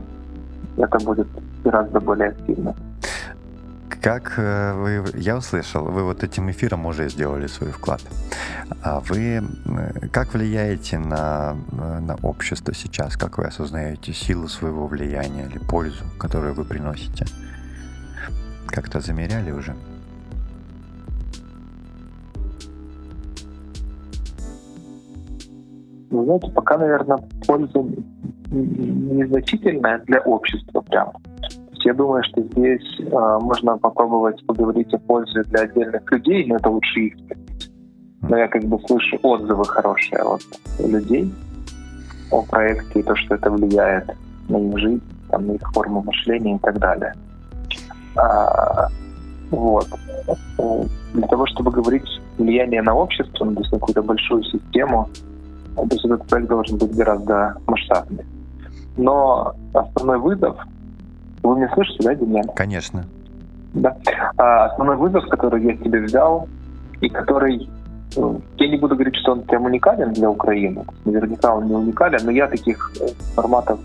[0.78, 1.28] это будет
[1.66, 2.74] гораздо более активно.
[4.02, 8.02] Как э, вы, я услышал, вы вот этим эфиром уже сделали свой вклад.
[8.82, 9.42] А вы э,
[10.12, 13.18] как влияете на, э, на общество сейчас?
[13.18, 17.26] Как вы осознаете силу своего влияния или пользу, которую вы приносите?
[18.68, 19.76] Как-то замеряли уже?
[26.12, 27.84] Ну, знаете, пока, наверное, польза
[28.52, 31.14] незначительная для общества прямо.
[31.86, 36.70] Я думаю, что здесь э, можно попробовать поговорить о пользе для отдельных людей, но это
[36.70, 37.14] лучше их
[38.22, 40.42] Но я как бы слышу отзывы хорошие от
[40.80, 41.34] людей
[42.32, 44.10] о проекте и то, что это влияет
[44.50, 47.14] на их жизнь, там, на их форму мышления и так далее.
[48.16, 48.88] А,
[49.52, 49.88] вот.
[51.14, 52.08] Для того, чтобы говорить
[52.38, 55.10] влияние на общество, ну, на какую-то большую систему,
[55.76, 58.26] то есть этот проект должен быть гораздо масштабнее.
[58.98, 60.58] Но основной вызов
[61.44, 62.48] вы меня слышите, да, Демьян?
[62.56, 63.06] Конечно.
[63.74, 63.96] Да.
[64.38, 66.48] А, основной вызов, который я себе взял,
[67.02, 67.70] и который
[68.16, 70.84] ну, я не буду говорить, что он прям уникален для Украины.
[71.06, 73.80] Наверняка он не уникален, но я таких э, форматов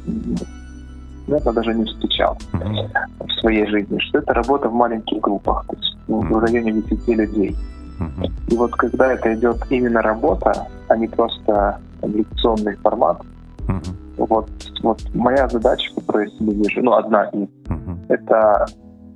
[1.26, 2.88] наверное, даже не встречал mm-hmm.
[3.26, 6.32] в своей жизни, что это работа в маленьких группах, то есть mm-hmm.
[6.32, 7.56] в районе 10 людей.
[7.98, 8.32] Mm-hmm.
[8.48, 13.20] И вот когда это идет именно работа, а не просто там, лекционный формат,
[13.68, 14.04] mm-hmm.
[14.16, 14.48] Вот,
[14.82, 17.96] вот моя задача, которую я себе вижу, ну, одна из, uh-huh.
[18.08, 18.66] это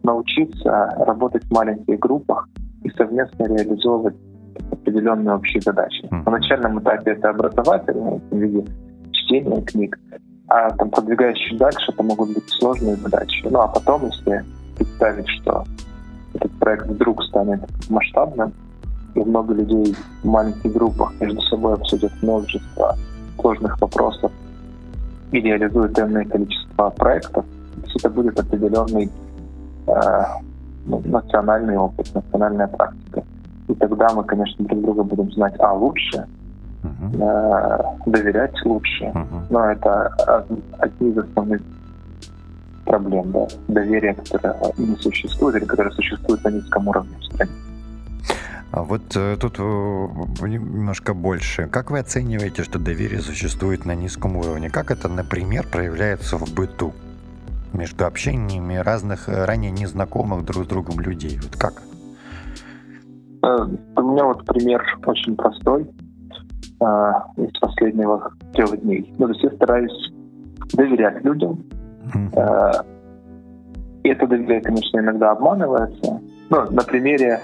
[0.03, 2.49] научиться работать в маленьких группах
[2.83, 4.17] и совместно реализовывать
[4.73, 6.05] определенные общие задачи.
[6.07, 6.25] Uh-huh.
[6.25, 8.65] На начальном этапе это образовательные в виде
[9.13, 9.99] чтения книг,
[10.49, 13.47] а там продвигаясь чуть дальше, это могут быть сложные задачи.
[13.49, 14.45] Ну а потом, если
[14.77, 15.65] представить, что
[16.35, 18.53] этот проект вдруг станет масштабным,
[19.15, 22.97] и много людей в маленьких группах между собой обсудят множество
[23.41, 24.33] сложных вопросов,
[25.33, 27.45] и реализует энное количество проектов,
[27.97, 29.11] это будет определенный
[29.87, 30.23] э,
[30.87, 33.23] ну, национальный опыт, национальная практика.
[33.69, 36.27] И тогда мы, конечно, друг друга будем знать, а, лучше,
[36.83, 37.21] uh-huh.
[37.21, 39.05] э, доверять лучше.
[39.05, 39.43] Uh-huh.
[39.51, 40.47] Но это
[40.79, 41.61] одни из основных
[42.87, 47.53] проблем, да, доверие, которое не существует или которое существует на низком уровне в стране.
[48.71, 51.69] А вот э, тут э, немножко больше.
[51.69, 54.69] Как вы оцениваете, что доверие существует на низком уровне?
[54.69, 56.93] Как это, например, проявляется в быту
[57.73, 61.39] между общениями разных э, ранее незнакомых друг с другом людей?
[61.43, 61.83] Вот как?
[63.43, 63.67] Э,
[63.97, 65.89] у меня вот пример очень простой
[66.81, 66.85] э,
[67.39, 69.15] из последних трех дней.
[69.17, 70.13] Ну, то есть я стараюсь
[70.75, 71.65] доверять людям.
[74.05, 76.21] И это доверие, конечно, иногда обманывается.
[76.51, 77.41] Ну, на примере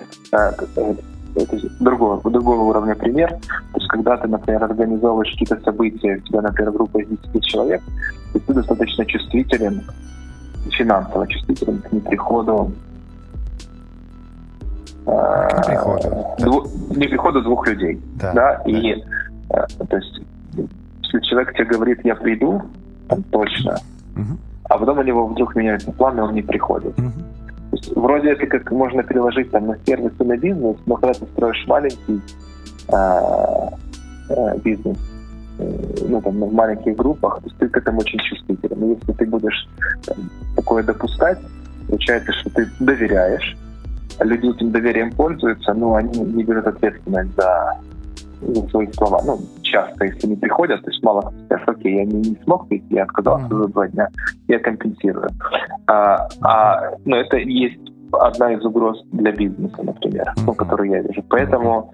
[1.35, 3.31] это другого, другого уровня пример.
[3.31, 7.83] То есть, когда ты, например, организовываешь какие-то события, у тебя, например, группа из 10 человек,
[8.35, 9.83] и ты достаточно чувствителен,
[10.71, 12.73] финансово чувствителен к неприходу
[15.05, 16.27] к неприходу.
[16.39, 16.67] Дву,
[16.97, 18.01] неприходу двух людей.
[18.17, 18.71] Да, да, да.
[18.71, 18.95] И
[19.51, 20.21] э, то есть,
[21.03, 22.63] если человек тебе говорит, я приду,
[23.09, 23.77] там, точно,
[24.17, 24.39] угу.
[24.65, 26.99] а потом у него вдруг меняются планы, он не приходит.
[26.99, 27.34] Угу
[27.95, 31.65] вроде это как можно переложить там на сервис и на бизнес, но когда ты строишь
[31.67, 32.21] маленький
[32.89, 33.71] а,
[34.31, 34.99] а, бизнес,
[35.59, 38.85] э, ну, там, в маленьких группах, то есть ты к этому очень чувствителен.
[38.85, 39.69] И если ты будешь
[40.05, 40.17] там,
[40.57, 41.39] такое допускать,
[41.89, 43.57] получается, что ты доверяешь,
[44.21, 47.79] люди этим доверием пользуются, но они не берут ответственность за
[48.71, 49.21] свои слова.
[49.25, 52.69] Ну, часто, если не приходят, то есть мало кто скажет, окей, я не, не смог
[52.69, 53.59] прийти, я отказался mm-hmm.
[53.59, 54.09] за два дня,
[54.49, 55.29] я компенсирую.
[55.87, 57.81] А, а, но это есть
[58.13, 60.43] одна из угроз для бизнеса, например, mm-hmm.
[60.47, 61.23] ну, которую я вижу.
[61.29, 61.93] Поэтому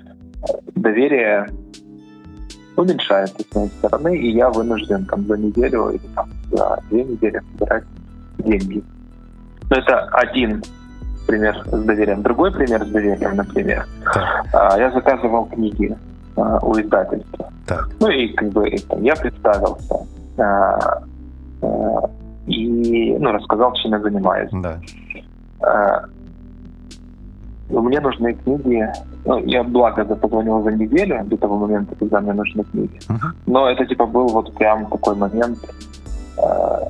[0.75, 1.47] доверие
[2.77, 7.41] уменьшается с моей стороны, и я вынужден там за неделю или там за две недели
[7.53, 7.85] собирать
[8.39, 8.83] деньги.
[9.69, 10.63] Но это один
[11.27, 12.23] пример с доверием.
[12.23, 13.87] Другой пример с доверием, например.
[14.53, 14.77] Да.
[14.77, 15.97] Я заказывал книги
[16.41, 17.53] а, у издательства.
[17.67, 17.89] Так.
[18.01, 20.07] Ну и как бы там, я представился
[20.39, 21.03] а,
[21.63, 22.11] а,
[22.47, 24.51] и ну, рассказал, чем я занимаюсь.
[24.53, 24.79] Да.
[27.69, 28.93] Ну, мне нужны книги.
[29.25, 32.99] Ну, я благо позвонил за неделю до того момента, когда мне нужны книги.
[33.09, 33.31] Uh-huh.
[33.47, 35.59] Но это типа был вот прям такой момент,
[36.37, 36.89] а,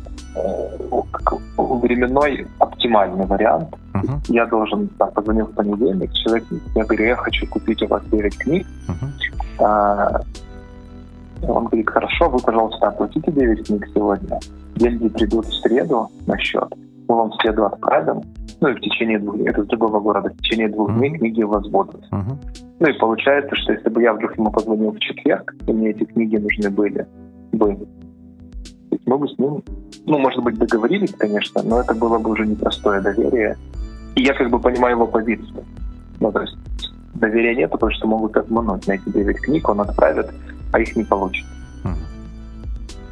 [1.80, 3.68] временной оптимальный вариант.
[3.94, 4.18] Uh-huh.
[4.28, 8.38] Я должен, так, позвонил в понедельник, человек, я говорю, я хочу купить у вас 9
[8.38, 8.66] книг.
[8.88, 9.64] Uh-huh.
[9.64, 10.20] А,
[11.42, 14.38] он говорит, хорошо, вы, пожалуйста, оплатите 9 книг сегодня.
[14.76, 16.72] Деньги придут в среду на счет.
[17.08, 18.22] Мы вам в среду отправим.
[18.60, 20.98] Ну и в течение двух дней, это с другого города, в течение двух uh-huh.
[20.98, 22.02] дней книги у вас будут.
[22.12, 22.36] Uh-huh.
[22.78, 26.04] Ну и получается, что если бы я вдруг ему позвонил в четверг, и мне эти
[26.04, 27.06] книги нужны были
[27.52, 27.76] бы,
[29.06, 29.62] мы бы с ним,
[30.06, 33.56] ну, может быть, договорились, конечно, но это было бы уже непростое доверие.
[34.14, 35.64] И я как бы понимаю его позицию.
[36.18, 36.56] Ну, то есть
[37.14, 38.86] доверия нет, потому что могут обмануть.
[38.86, 40.30] На эти 9 книг он отправит,
[40.72, 41.46] а их не получит.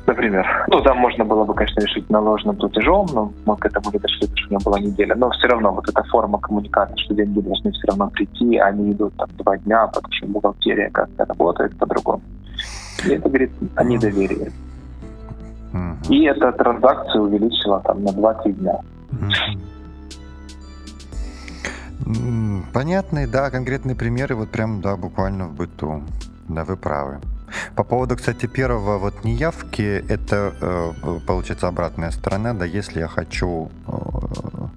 [0.08, 0.46] Например.
[0.68, 4.20] Ну, там можно было бы, конечно, решить наложенным платежом, но мы к этому не дошли,
[4.20, 5.14] потому что у меня была неделя.
[5.14, 9.12] Но все равно вот эта форма коммуникации, что деньги должны все равно прийти, они идут
[9.16, 12.22] там два дня, потому что бухгалтерия как-то работает по-другому.
[13.04, 14.50] И это говорит о недоверии.
[15.72, 16.12] Угу.
[16.14, 18.80] И эта транзакция увеличила там на 2-3 дня.
[22.72, 26.02] Понятные, да, конкретные примеры, вот прям, да, буквально в быту.
[26.48, 27.18] Да, вы правы.
[27.76, 33.70] По поводу, кстати, первого вот неявки, это э, получается обратная сторона, да, если я хочу...
[33.86, 34.68] Э,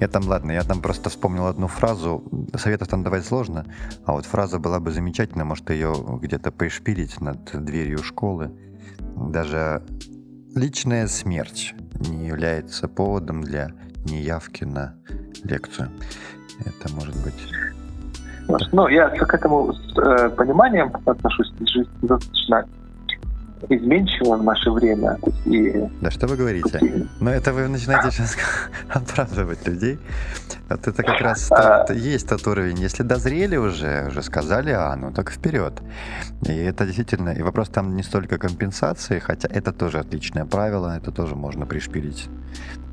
[0.00, 2.24] я там, ладно, я там просто вспомнил одну фразу,
[2.56, 3.64] советов там давать сложно,
[4.04, 8.50] а вот фраза была бы замечательная, может ее где-то пришпилить над дверью школы.
[9.16, 9.82] Даже
[10.54, 11.74] личная смерть
[12.08, 13.70] не является поводом для
[14.04, 14.94] неявки на
[15.44, 15.88] лекцию.
[16.60, 17.34] Это может быть...
[18.72, 21.52] Ну, я к этому с э, пониманием отношусь.
[21.60, 22.66] Жизнь достаточно
[23.68, 25.18] изменчиво в наше время.
[25.46, 25.88] И...
[26.00, 26.78] Да что вы говорите?
[26.80, 27.06] И...
[27.20, 28.36] Но это вы начинаете сейчас
[28.88, 29.98] оправдывать людей.
[30.68, 31.84] Вот это как раз а...
[31.84, 32.78] тот, есть тот уровень.
[32.78, 35.72] Если дозрели уже, уже сказали А, ну так вперед.
[36.46, 37.30] И это действительно...
[37.30, 42.28] И вопрос там не столько компенсации, хотя это тоже отличное правило, это тоже можно пришпилить.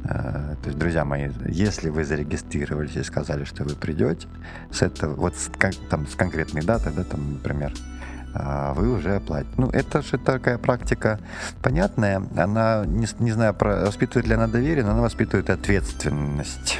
[0.04, 4.28] Э, то есть, друзья мои, если вы зарегистрировались и сказали, что вы придете,
[4.72, 5.50] с этого, вот с,
[5.90, 8.01] там, с конкретной датой, да, там, например, а,
[8.34, 9.54] вы уже оплатите.
[9.58, 11.20] Ну, это же такая практика
[11.62, 12.22] понятная.
[12.38, 16.80] Она, не, не знаю, про, воспитывает ли она доверие, но она воспитывает ответственность.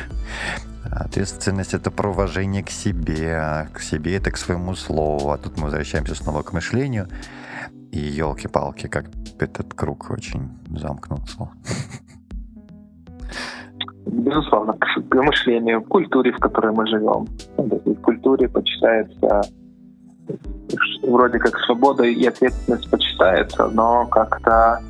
[0.92, 5.32] Ответственность— это про уважение к себе, к себе— это к своему слову.
[5.32, 7.08] А тут мы возвращаемся снова к мышлению.
[7.92, 9.06] И елки-палки, как
[9.40, 11.50] этот круг очень замкнулся.
[14.06, 17.28] безусловно, к мышлению, к культуре, в которой мы живем.
[17.58, 19.42] В культуре почитается
[21.04, 24.82] вроде как свобода и ответственность почитается, но как-то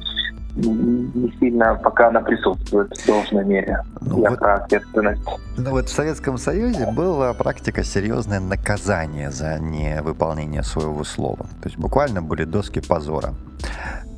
[0.55, 3.83] не сильно пока она присутствует в должной мере.
[4.01, 5.21] Ну, Я вот, про ответственность.
[5.57, 11.45] Ну вот в Советском Союзе была практика серьезное наказание за невыполнение своего слова.
[11.61, 13.33] То есть буквально были доски позора.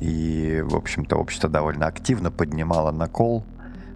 [0.00, 3.44] И, в общем-то, общество довольно активно поднимало накол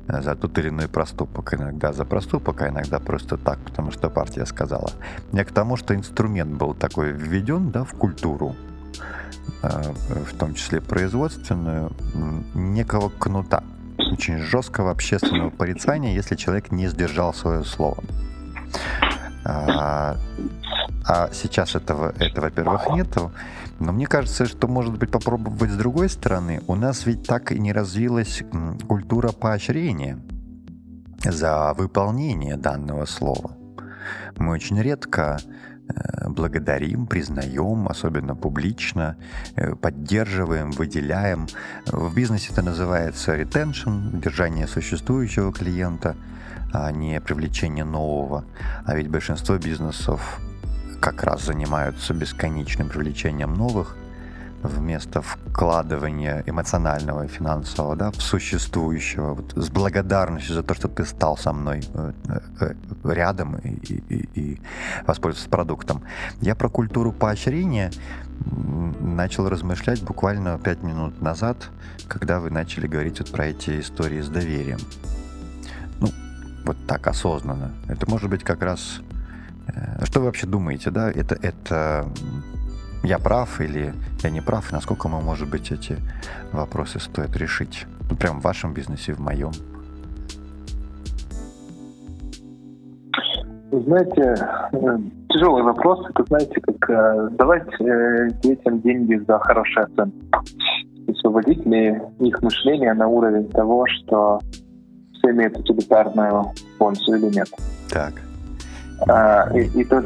[0.08, 1.54] за тот или иной проступок.
[1.54, 4.90] Иногда за проступок, а иногда просто так, потому что партия сказала.
[5.32, 8.56] Я к тому, что инструмент был такой введен да, в культуру,
[9.62, 9.68] э,
[10.30, 11.92] в том числе производственную,
[12.54, 13.62] некого кнута,
[13.98, 18.02] очень жесткого общественного порицания, если человек не сдержал свое слово.
[19.44, 20.16] А,
[21.06, 23.30] а сейчас этого, это, во-первых, нету.
[23.78, 26.62] Но мне кажется, что, может быть, попробовать с другой стороны.
[26.66, 28.42] У нас ведь так и не развилась
[28.88, 30.18] культура поощрения
[31.24, 33.56] за выполнение данного слова.
[34.36, 35.38] Мы очень редко
[35.88, 39.16] э, благодарим, признаем, особенно публично,
[39.54, 41.46] э, поддерживаем, выделяем.
[41.86, 46.16] В бизнесе это называется retention, держание существующего клиента,
[46.72, 48.44] а не привлечение нового.
[48.84, 50.40] А ведь большинство бизнесов
[51.00, 53.96] как раз занимаются бесконечным привлечением новых
[54.62, 61.04] вместо вкладывания эмоционального и финансового да, в существующего, вот, с благодарностью за то, что ты
[61.04, 62.12] стал со мной э,
[62.60, 62.74] э,
[63.04, 64.60] рядом и, и, и
[65.06, 66.02] воспользовался продуктом.
[66.40, 67.92] Я про культуру поощрения
[69.00, 71.70] начал размышлять буквально пять минут назад,
[72.08, 74.78] когда вы начали говорить вот про эти истории с доверием.
[76.00, 76.08] Ну,
[76.64, 77.70] вот так осознанно.
[77.86, 79.17] Это может быть как раз Э,
[80.04, 81.10] что вы вообще думаете, да?
[81.10, 82.06] Это, это
[83.02, 84.70] я прав или я не прав?
[84.70, 85.96] И насколько мы, может быть, эти
[86.52, 87.86] вопросы стоит решить?
[88.10, 89.52] Ну, прям в вашем бизнесе, в моем.
[93.70, 94.34] Вы знаете,
[94.72, 94.98] э,
[95.28, 96.06] тяжелый вопрос.
[96.08, 97.68] Это, знаете, как э, давать
[98.42, 100.18] детям деньги за хорошие оценки.
[101.08, 104.40] Освободить ли их мышление на уровень того, что
[105.12, 106.46] все имеют утилитарную
[106.78, 107.48] пользу или нет.
[107.90, 108.14] Так.
[109.06, 110.04] А, и, и, то,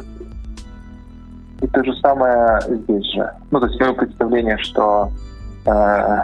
[1.61, 3.31] и то же самое здесь же.
[3.51, 5.11] Ну, то есть мое представление, что
[5.67, 6.19] э,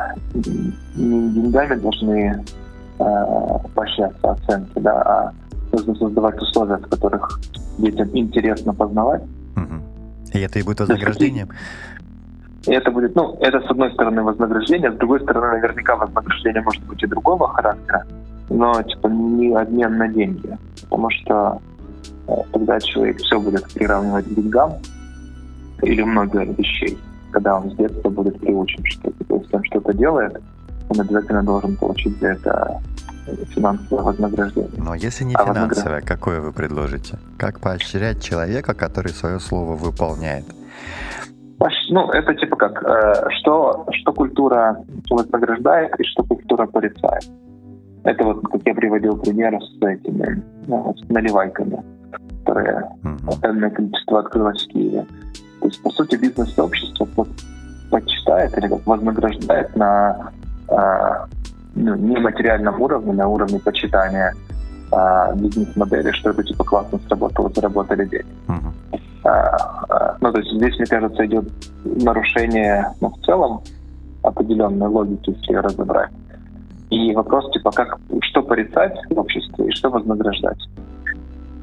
[0.97, 2.45] не деньгами должны
[2.99, 3.05] э,
[3.75, 5.33] поощряться оценки, да, а
[5.73, 7.41] нужно создавать условия, в которых
[7.79, 9.23] детям интересно познавать.
[10.33, 11.49] И это и будет вознаграждением?
[12.67, 16.85] И это будет, ну, это с одной стороны вознаграждение, с другой стороны, наверняка вознаграждение может
[16.85, 18.05] быть и другого характера,
[18.51, 20.57] но типа не обмен на деньги.
[20.83, 21.61] Потому что
[22.53, 24.75] тогда человек все будет приравнивать к деньгам
[25.83, 26.99] или много вещей,
[27.31, 30.41] когда он с детства будет приучен, что если он что-то делает,
[30.89, 32.81] он обязательно должен получить за это
[33.55, 34.71] финансовое вознаграждение.
[34.79, 37.19] Но если не а финансовое, какое вы предложите?
[37.37, 40.45] Как поощрять человека, который свое слово выполняет?
[41.91, 44.77] Ну, это типа как, э, что, что культура
[45.11, 47.25] вознаграждает и что культура порицает.
[48.05, 51.83] Это вот, как я приводил пример с этими ну, с наливайками
[52.49, 52.89] которые
[53.27, 55.07] огромное количество открылось в Киеве.
[55.61, 57.07] То есть, по сути, бизнес-сообщество
[57.91, 60.31] почитает или как вознаграждает на
[60.69, 61.27] э,
[61.75, 64.35] ну, нематериальном уровне, на уровне почитания
[64.93, 68.27] э, бизнес-модели, что это типа классно сработало, заработали деньги.
[68.47, 68.99] Uh-huh.
[69.25, 71.51] Э, ну, то есть здесь, мне кажется, идет
[71.85, 73.63] нарушение ну, в целом
[74.23, 76.11] определенной логики, если ее разобрать.
[76.91, 80.59] И вопрос, типа, как, что порицать в обществе и что вознаграждать.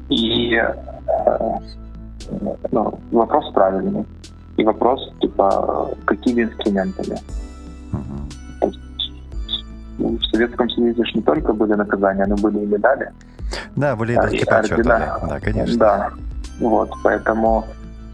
[0.08, 0.74] И э,
[2.70, 4.04] ну, вопрос правильный.
[4.56, 7.18] И вопрос, типа, какими инструментами.
[7.92, 8.72] Uh-huh.
[9.98, 13.10] В Советском Союзе же не только были наказания, но были и медали.
[13.76, 15.78] Да, были и доски почета, да, да, конечно.
[15.78, 16.10] Да,
[16.60, 17.64] вот, поэтому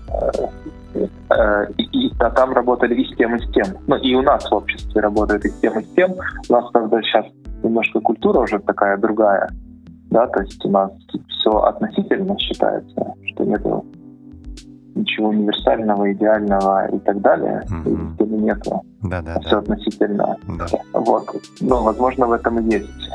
[0.09, 3.67] э, э, и, и, а там работали и с тем, и с тем.
[3.87, 6.13] Ну, и у нас в обществе работает и с тем, и с тем.
[6.49, 7.27] У нас, правда, сейчас
[7.63, 9.49] немножко культура уже такая другая
[10.13, 10.91] да, то есть у нас
[11.29, 13.63] все относительно считается, что нет
[14.95, 18.17] ничего универсального, идеального и так далее, mm-hmm.
[18.19, 18.83] или нету.
[19.03, 19.59] Да, да, все да.
[19.59, 20.37] относительно.
[20.59, 20.67] Да.
[20.93, 21.35] Вот.
[21.61, 23.11] Но, возможно, в этом и есть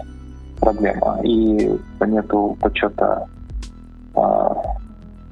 [0.60, 1.20] проблема.
[1.24, 3.28] И нету почета
[4.16, 4.56] а,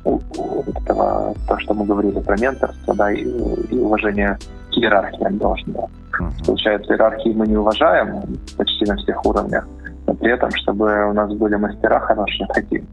[0.04, 4.38] этого, то, что мы говорили про менторство, да, и, и уважение
[4.70, 5.90] к иерархиям должного.
[6.20, 6.46] Uh-huh.
[6.46, 8.22] Получается, иерархии мы не уважаем
[8.56, 9.68] почти на всех уровнях,
[10.08, 12.88] но при этом, чтобы у нас были мастера хорошие, хотим.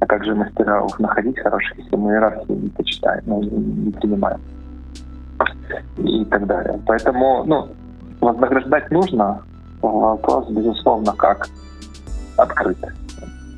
[0.00, 4.40] А как же мастера находить хороших, если мы иерархии не почитаем, ну, не принимаем?
[5.98, 6.78] И так далее.
[6.86, 7.68] Поэтому, ну,
[8.20, 9.42] вознаграждать нужно.
[9.80, 11.48] Вопрос, безусловно, как.
[12.36, 12.92] открыто.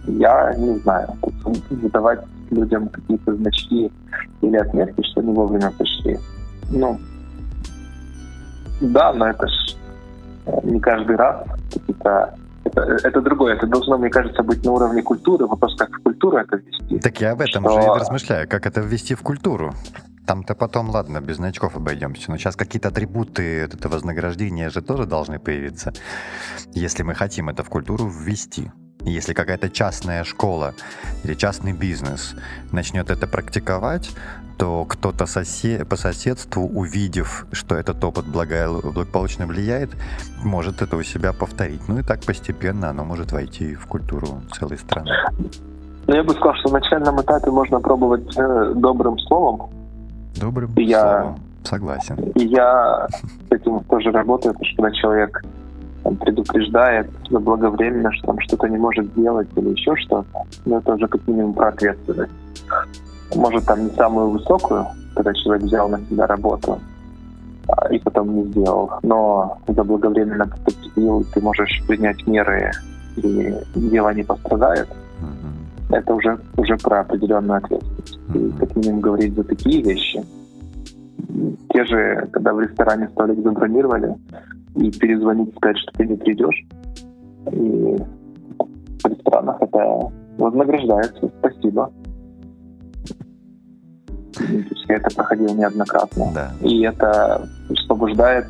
[0.06, 1.08] Я не знаю,
[1.70, 2.20] задавать
[2.50, 3.92] людям какие-то значки
[4.40, 6.18] или отметки, что они вовремя пришли.
[6.70, 6.98] Ну,
[8.80, 9.76] да, но это ж
[10.62, 11.44] не каждый раз.
[11.88, 12.34] Это,
[12.68, 13.54] это, это другое.
[13.54, 15.46] Это должно, мне кажется, быть на уровне культуры.
[15.46, 16.98] Вопрос, как в культуру это ввести.
[16.98, 17.72] Так я об этом что...
[17.72, 18.48] же и размышляю.
[18.48, 19.74] Как это ввести в культуру?
[20.26, 22.30] Там-то потом, ладно, без значков обойдемся.
[22.30, 25.92] Но сейчас какие-то атрибуты это вознаграждения же тоже должны появиться,
[26.72, 28.70] если мы хотим это в культуру ввести.
[29.04, 30.74] Если какая-то частная школа
[31.24, 32.34] или частный бизнес
[32.72, 34.10] начнет это практиковать,
[34.58, 39.90] то кто-то сосед, по соседству, увидев, что этот опыт благополучно влияет,
[40.44, 41.88] может это у себя повторить.
[41.88, 45.10] Ну и так постепенно оно может войти в культуру целой страны.
[46.08, 49.70] Ну, я бы сказал, что на начальном этапе можно пробовать э, добрым словом.
[50.40, 52.16] Добрым и словом, я, согласен.
[52.34, 55.42] И я с этим тоже работаю, потому что когда человек
[56.02, 60.26] там, предупреждает заблаговременно, что там что-то не может сделать или еще что-то,
[60.64, 62.32] ну, это уже как минимум про ответственность
[63.34, 66.78] может, там не самую высокую, когда человек взял на себя работу
[67.68, 72.72] а, и потом не сделал, но заблаговременно предупредил, ты можешь принять меры,
[73.16, 75.96] и дело не пострадает, mm-hmm.
[75.96, 78.18] это уже, уже про определенную ответственность.
[78.28, 78.48] Mm-hmm.
[78.48, 80.22] И как минимум говорить за такие вещи.
[81.70, 84.14] Те же, когда в ресторане столик забронировали,
[84.76, 86.66] и перезвонить, сказать, что ты не придешь,
[87.52, 87.96] и
[89.02, 91.30] в ресторанах это вознаграждается.
[91.38, 91.92] Спасибо.
[94.88, 96.32] Я это проходил неоднократно.
[96.34, 96.52] Да.
[96.60, 98.46] И это освобождает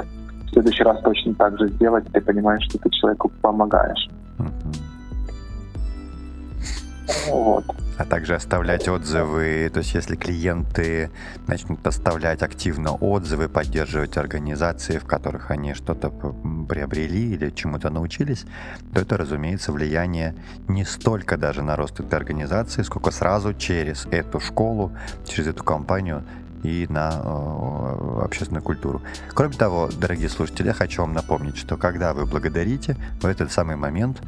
[0.47, 4.09] в следующий раз точно так же сделать, ты понимаешь, что ты человеку помогаешь.
[7.09, 9.71] А также оставлять отзывы.
[9.73, 11.11] То есть если клиенты
[11.47, 18.45] начнут оставлять активно отзывы, поддерживать организации, в которых они что-то приобрели или чему-то научились,
[18.93, 20.35] то это, разумеется, влияние
[20.69, 24.93] не столько даже на рост этой организации, сколько сразу через эту школу,
[25.27, 26.25] через эту компанию
[26.63, 29.01] и на э, общественную культуру.
[29.29, 33.77] Кроме того, дорогие слушатели, я хочу вам напомнить, что когда вы благодарите, в этот самый
[33.77, 34.21] момент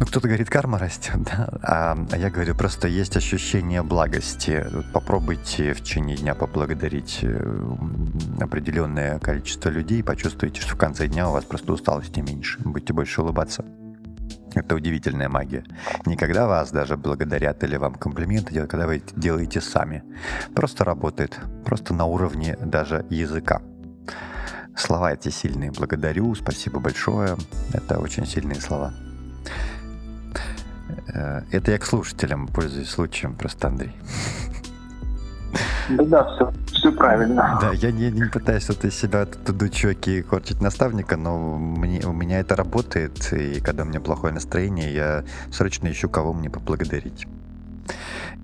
[0.00, 1.48] ну, кто-то говорит, карма растет, да?
[1.62, 4.66] а, а я говорю, просто есть ощущение благости.
[4.94, 7.76] Попробуйте в течение дня поблагодарить э,
[8.40, 13.20] определенное количество людей, почувствуйте, что в конце дня у вас просто усталости меньше, будете больше
[13.20, 13.62] улыбаться.
[14.54, 15.64] Это удивительная магия.
[16.06, 20.02] Никогда вас даже благодарят или вам комплименты делают, когда вы делаете сами.
[20.54, 23.60] Просто работает, просто на уровне даже языка.
[24.74, 25.70] Слова эти сильные.
[25.70, 27.36] Благодарю, спасибо большое.
[27.74, 28.94] Это очень сильные слова.
[31.12, 33.94] Э, это я к слушателям пользуюсь случаем, просто Андрей.
[35.88, 37.58] Да, да, все, все правильно.
[37.60, 42.12] Да, я не, не пытаюсь вот из себя дучоки и корчить наставника, но мне, у
[42.12, 47.26] меня это работает, и когда у меня плохое настроение, я срочно ищу, кого мне поблагодарить.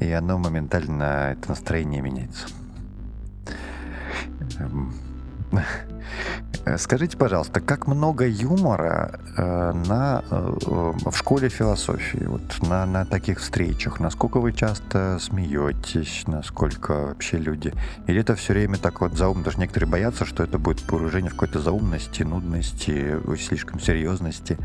[0.01, 2.49] И оно моментально, это настроение меняется.
[6.67, 13.05] Э, скажите, пожалуйста, как много юмора э, на, э, в школе философии, вот на, на
[13.05, 14.01] таких встречах?
[14.01, 16.25] Насколько вы часто смеетесь?
[16.27, 17.73] Насколько вообще люди?
[18.09, 19.45] Или это все время так вот заумно?
[19.45, 24.59] Даже некоторые боятся, что это будет погружение в какой-то заумности, нудности, слишком серьезности.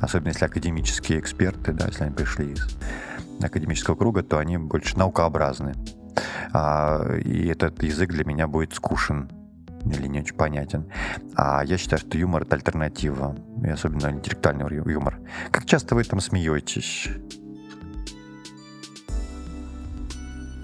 [0.00, 2.68] Особенно если академические эксперты, да, если они пришли из
[3.42, 5.74] академического круга, то они больше наукообразны.
[6.52, 9.28] А, и этот язык для меня будет скушен
[9.90, 10.84] или не очень понятен.
[11.36, 15.18] А я считаю, что юмор— это альтернатива, и особенно интеллектуальный юмор.
[15.50, 17.08] Как часто вы там смеетесь?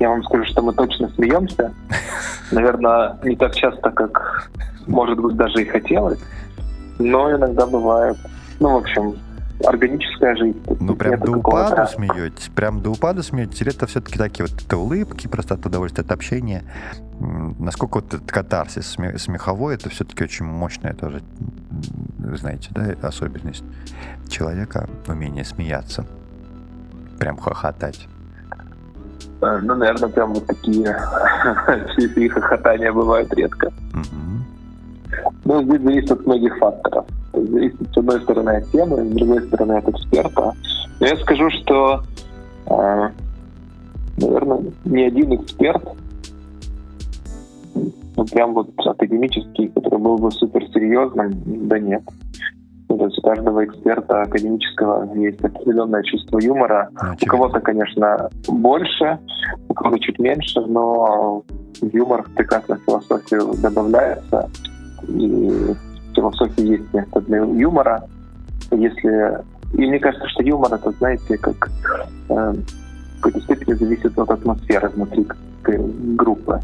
[0.01, 1.73] Я вам скажу, что мы точно смеемся.
[2.51, 4.51] Наверное, не так часто, как,
[4.87, 6.21] может быть, даже и хотелось.
[6.99, 8.17] Но иногда бывает.
[8.61, 9.17] Ну, в общем,
[9.63, 10.61] органическая жизнь.
[10.81, 12.51] Ну, прям до упаду смеетесь?
[12.55, 13.61] Прям до упаду смеетесь?
[13.63, 16.65] Или это все-таки такие вот это улыбки, просто от удовольствия, от общения?
[17.21, 21.23] Насколько вот этот катарсис смеховой, это все-таки очень мощная тоже,
[22.19, 23.65] вы знаете, да, особенность
[24.29, 26.05] человека, умение смеяться,
[27.19, 28.09] прям хохотать.
[29.41, 30.97] Э, ну, наверное, прям вот такие
[32.17, 33.67] и хохотания бывают редко.
[33.93, 34.34] Угу.
[35.45, 37.07] Ну, здесь зависит от многих факторов
[37.43, 40.53] зависит с одной стороны от темы, с другой стороны от эксперта.
[41.01, 42.03] Но я скажу, что,
[42.67, 43.09] э,
[44.19, 45.83] наверное, ни один эксперт,
[48.17, 51.33] ну прям вот академический, который был бы суперсерьезным,
[51.69, 52.03] да нет.
[52.89, 56.91] Ну, то есть у каждого эксперта академического есть определенное чувство юмора.
[56.93, 59.19] Ну, у кого-то, конечно, больше,
[59.69, 61.43] у кого-то чуть меньше, но
[61.81, 64.49] юмор прекрасно в философию добавляется.
[65.09, 65.75] И
[66.15, 68.05] философии есть место для юмора.
[68.71, 69.43] Если
[69.75, 71.71] и мне кажется, что юмор это, знаете, как
[72.29, 72.55] э,
[73.19, 75.27] в какой-то степени зависит от атмосферы внутри
[75.63, 76.61] группы.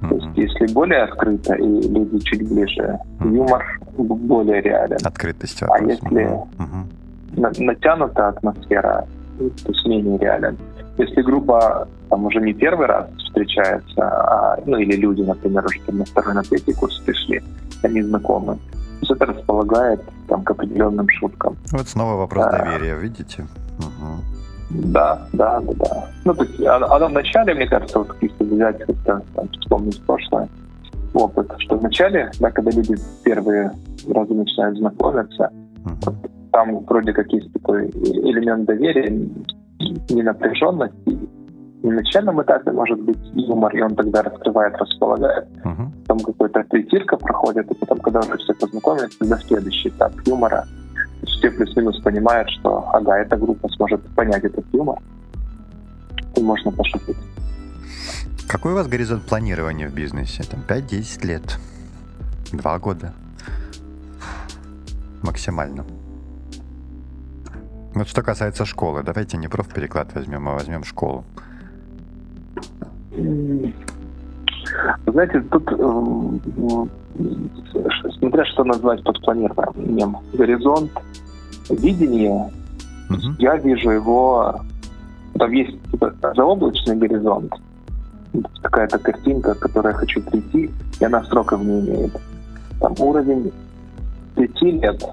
[0.00, 0.08] Mm-hmm.
[0.08, 3.36] То есть, если более открыто и люди чуть ближе, mm-hmm.
[3.36, 4.98] юмор более реален.
[5.04, 5.62] Открытость.
[5.62, 7.62] А если mm-hmm.
[7.62, 9.06] натянута атмосфера,
[9.38, 10.56] то есть менее реален.
[10.98, 16.04] Если группа там уже не первый раз встречается, а, ну или люди, например, уже на
[16.04, 17.42] второй, на третий курс пришли,
[17.82, 18.58] они знакомы,
[19.06, 21.56] то это располагает там, к определенным шуткам.
[21.72, 23.46] Вот снова вопрос а, доверия, видите?
[23.78, 24.40] Угу.
[24.70, 26.08] Да, да, да, да.
[26.24, 30.48] Ну, то есть оно, оно вначале, мне кажется, вот если взять, как-то там, вспомнить прошлое,
[31.14, 33.72] опыт, что вначале, да, когда люди первые
[34.08, 35.50] разы начинают знакомиться,
[35.84, 35.94] uh-huh.
[36.04, 36.14] вот,
[36.52, 39.28] там вроде как есть такой элемент доверия,
[39.80, 41.18] ненапряженности.
[41.82, 45.48] На начальном этапе может быть юмор, и он тогда раскрывает, располагает.
[45.64, 45.90] Uh-huh.
[46.06, 50.66] Потом какой-то притирка проходит, и потом, когда уже все познакомились, тогда следующий этап юмора—
[51.26, 54.98] все плюс-минус понимают, что ага, эта группа сможет понять этот юмор,
[56.36, 57.16] и можно пошутить.
[58.48, 60.42] Какой у вас горизонт планирования в бизнесе?
[60.42, 61.58] Там 5-10 лет?
[62.52, 63.12] Два года?
[65.22, 65.84] Максимально.
[67.94, 71.24] Вот что касается школы, давайте не профпереклад возьмем, а возьмем школу.
[75.06, 76.86] Знаете, тут э,
[78.18, 80.16] смотря что назвать под планированием.
[80.32, 80.92] Горизонт
[81.68, 82.50] видения,
[83.08, 83.34] угу.
[83.38, 84.60] я вижу его,
[85.38, 87.52] там есть типа, заоблачный горизонт,
[88.62, 90.70] какая-то картинка, к которой я хочу прийти,
[91.00, 92.12] и она сроков не имеет.
[92.80, 93.52] Там уровень
[94.36, 95.04] пяти лет,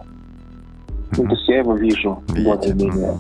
[1.16, 3.18] ну, то есть я его вижу более-менее.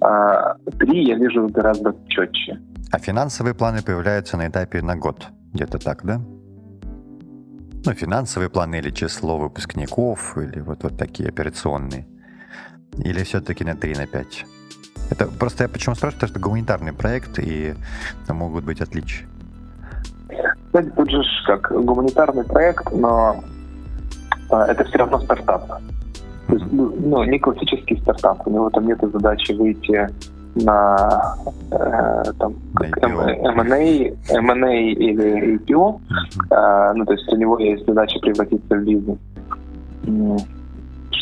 [0.00, 2.60] А три я вижу гораздо четче.
[2.92, 5.26] А финансовые планы появляются на этапе на год.
[5.54, 6.20] Где-то так, да?
[7.86, 12.06] Ну, финансовые планы или число выпускников, или вот, вот такие операционные.
[12.98, 14.46] Или все-таки на 3, на 5?
[15.10, 17.74] Это просто я почему спрашиваю, потому что это гуманитарный проект, и
[18.26, 19.26] там могут быть отличия.
[20.66, 23.42] Кстати, тут же как гуманитарный проект, но
[24.50, 25.80] а, это все равно стартап.
[26.46, 28.46] То есть, ну, ну, не классический стартап.
[28.46, 30.08] У него там нет задачи выйти
[30.54, 31.36] на
[31.70, 36.00] э, там, как M&A, M&A или IPO.
[36.50, 39.18] Э, ну, то есть у него есть задача превратиться в бизнес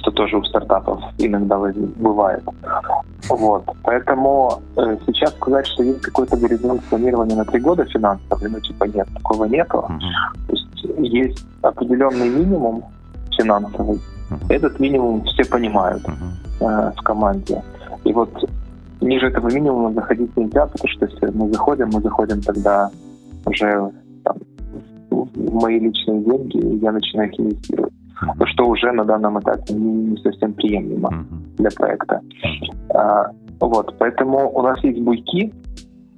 [0.03, 1.59] что тоже у стартапов иногда
[1.97, 2.43] бывает.
[3.29, 3.65] Вот.
[3.85, 8.85] Поэтому э, сейчас сказать, что есть какой-то горизонт планирования на три года финансовый, ну, типа
[8.85, 9.87] нет, такого нету.
[9.89, 10.47] Uh-huh.
[10.49, 12.85] То есть есть определенный минимум
[13.37, 14.01] финансовый.
[14.33, 14.55] Uh-huh.
[14.55, 16.91] Этот минимум все понимают uh-huh.
[16.91, 17.63] э, в команде.
[18.05, 18.31] И вот
[19.01, 22.91] ниже этого минимума заходить нельзя, потому что если мы заходим, мы заходим тогда
[23.47, 23.91] уже
[24.25, 24.37] там,
[25.11, 28.47] в мои личные деньги, и я начинаю их инвестировать uh-huh.
[28.47, 31.57] что уже на данном этапе не, совсем приемлемо uh-huh.
[31.59, 32.21] для проекта.
[32.95, 33.31] А,
[33.61, 35.53] вот, поэтому у нас есть буйки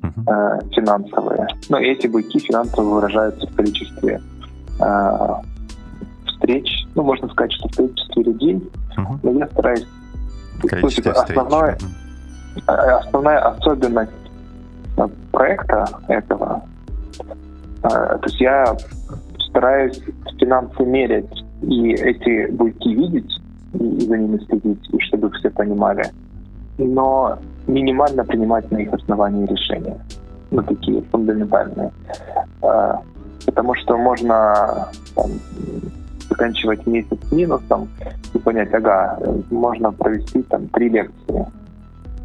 [0.02, 4.20] э, финансовые, но эти буйки финансово выражаются в количестве
[4.80, 5.28] э,
[6.44, 9.18] встреч, ну, можно сказать, что в количестве людей, uh-huh.
[9.22, 9.86] но я стараюсь...
[10.62, 11.78] Количество есть, основное,
[12.56, 12.98] uh-huh.
[12.98, 14.10] основная особенность
[15.32, 16.62] проекта этого,
[17.82, 18.76] э, то есть я
[19.48, 20.00] стараюсь
[20.38, 23.40] финансы мерять и эти буйки видеть,
[23.74, 26.04] и за ними следить, и чтобы все понимали,
[26.78, 29.98] но минимально принимать на их основании решения,
[30.50, 31.90] ну, такие фундаментальные.
[32.62, 33.00] А,
[33.44, 35.30] потому что можно там,
[36.34, 37.88] заканчивать месяц минусом
[38.34, 39.18] и понять, ага,
[39.50, 41.46] можно провести там три лекции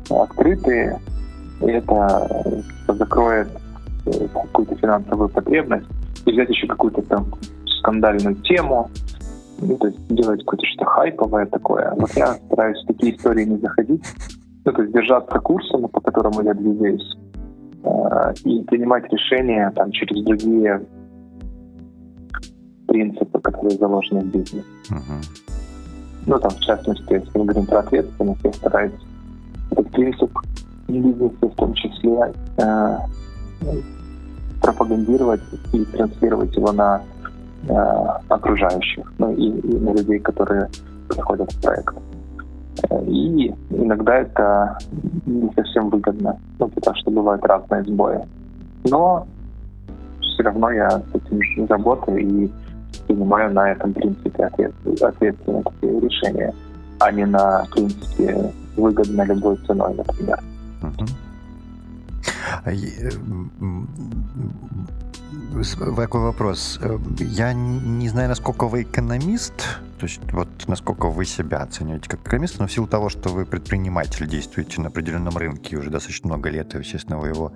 [0.10, 1.00] открытые,
[1.62, 3.48] и это закроет
[4.08, 5.86] э, какую-то финансовую потребность,
[6.26, 7.28] и взять еще какую-то там
[7.80, 8.90] скандальную тему,
[9.62, 11.94] ну, то есть делать какое-то что-то хайповое такое.
[11.96, 14.04] Вот я стараюсь в такие истории не заходить,
[14.66, 17.18] ну, то есть держаться курса, по которому я двигаюсь,
[17.84, 20.82] э, и принимать решения там через другие
[22.90, 24.66] принципы, которые заложены в бизнесе.
[24.90, 25.24] Uh-huh.
[26.26, 28.92] Ну, там, в частности, если мы говорим про ответственность, я стараюсь
[29.72, 30.32] этот принцип
[30.88, 32.98] в бизнесе в том числе э,
[34.62, 35.42] пропагандировать
[35.74, 37.02] и транслировать его на
[37.68, 37.74] э,
[38.28, 40.70] окружающих, ну и, и на людей, которые
[41.08, 41.96] приходят в проект.
[42.90, 44.78] Э, и иногда это
[45.26, 48.20] не совсем выгодно, ну, потому что бывают разные сбои.
[48.84, 49.28] Но
[50.22, 52.52] все равно я с этим работаю и
[53.10, 56.54] принимаю на этом принципе ответственность решения,
[57.00, 60.40] а не на принципе выгодно любой ценой, например.
[65.96, 66.80] Такой вопрос.
[67.20, 69.54] Я не знаю, насколько вы экономист,
[70.00, 73.46] То есть вот насколько вы себя оцениваете как программиста, но в силу того, что вы
[73.46, 77.52] предприниматель, действуете на определенном рынке уже достаточно много лет, и, естественно, вы его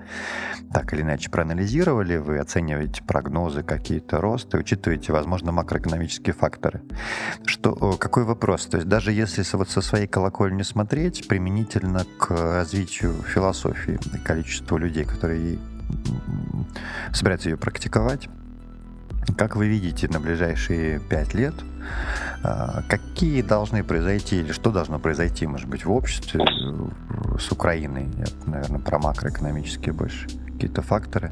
[0.74, 6.82] так или иначе проанализировали, вы оцениваете прогнозы, какие-то росты, учитываете, возможно, макроэкономические факторы.
[7.46, 8.66] Что, какой вопрос?
[8.66, 15.06] То есть даже если вот со своей колокольни смотреть, применительно к развитию философии, количеству людей,
[15.06, 15.60] которые
[17.14, 18.30] собираются ее практиковать,
[19.38, 21.54] как вы видите на ближайшие пять лет,
[22.44, 28.10] а, какие должны произойти или что должно произойти, может быть, в обществе э, с Украиной,
[28.18, 31.32] я, наверное, про макроэкономические больше какие-то факторы,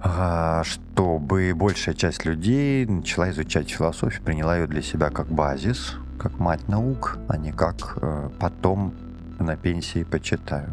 [0.00, 6.38] а, чтобы большая часть людей начала изучать философию, приняла ее для себя как базис, как
[6.38, 8.94] мать наук, а не как э, потом
[9.38, 10.72] на пенсии почитаю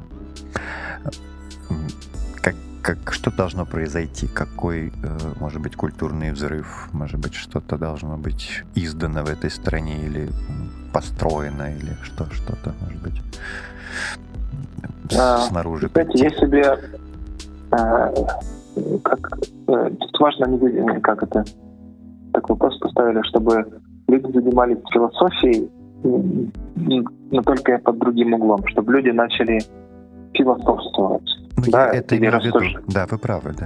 [2.83, 4.27] как, что должно произойти?
[4.27, 4.91] Какой, э,
[5.39, 6.89] может быть, культурный взрыв?
[6.91, 10.29] Может быть, что-то должно быть издано в этой стране или
[10.93, 13.21] построено, или что, что-то, может быть,
[15.17, 15.89] а, снаружи.
[15.93, 16.77] Знаете, я себе
[17.71, 18.13] а,
[19.01, 21.45] как, э, тут важно не как это
[22.33, 23.65] так вопрос поставили, чтобы
[24.09, 25.71] люди занимались философией,
[27.31, 29.59] но только под другим углом, чтобы люди начали
[30.33, 31.32] философствовать.
[31.65, 32.75] Ну, да, это не рассуж...
[32.87, 33.65] Да, вы правы, да.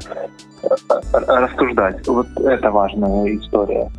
[1.13, 2.07] Рассуждать.
[2.07, 3.89] Вот это важная история.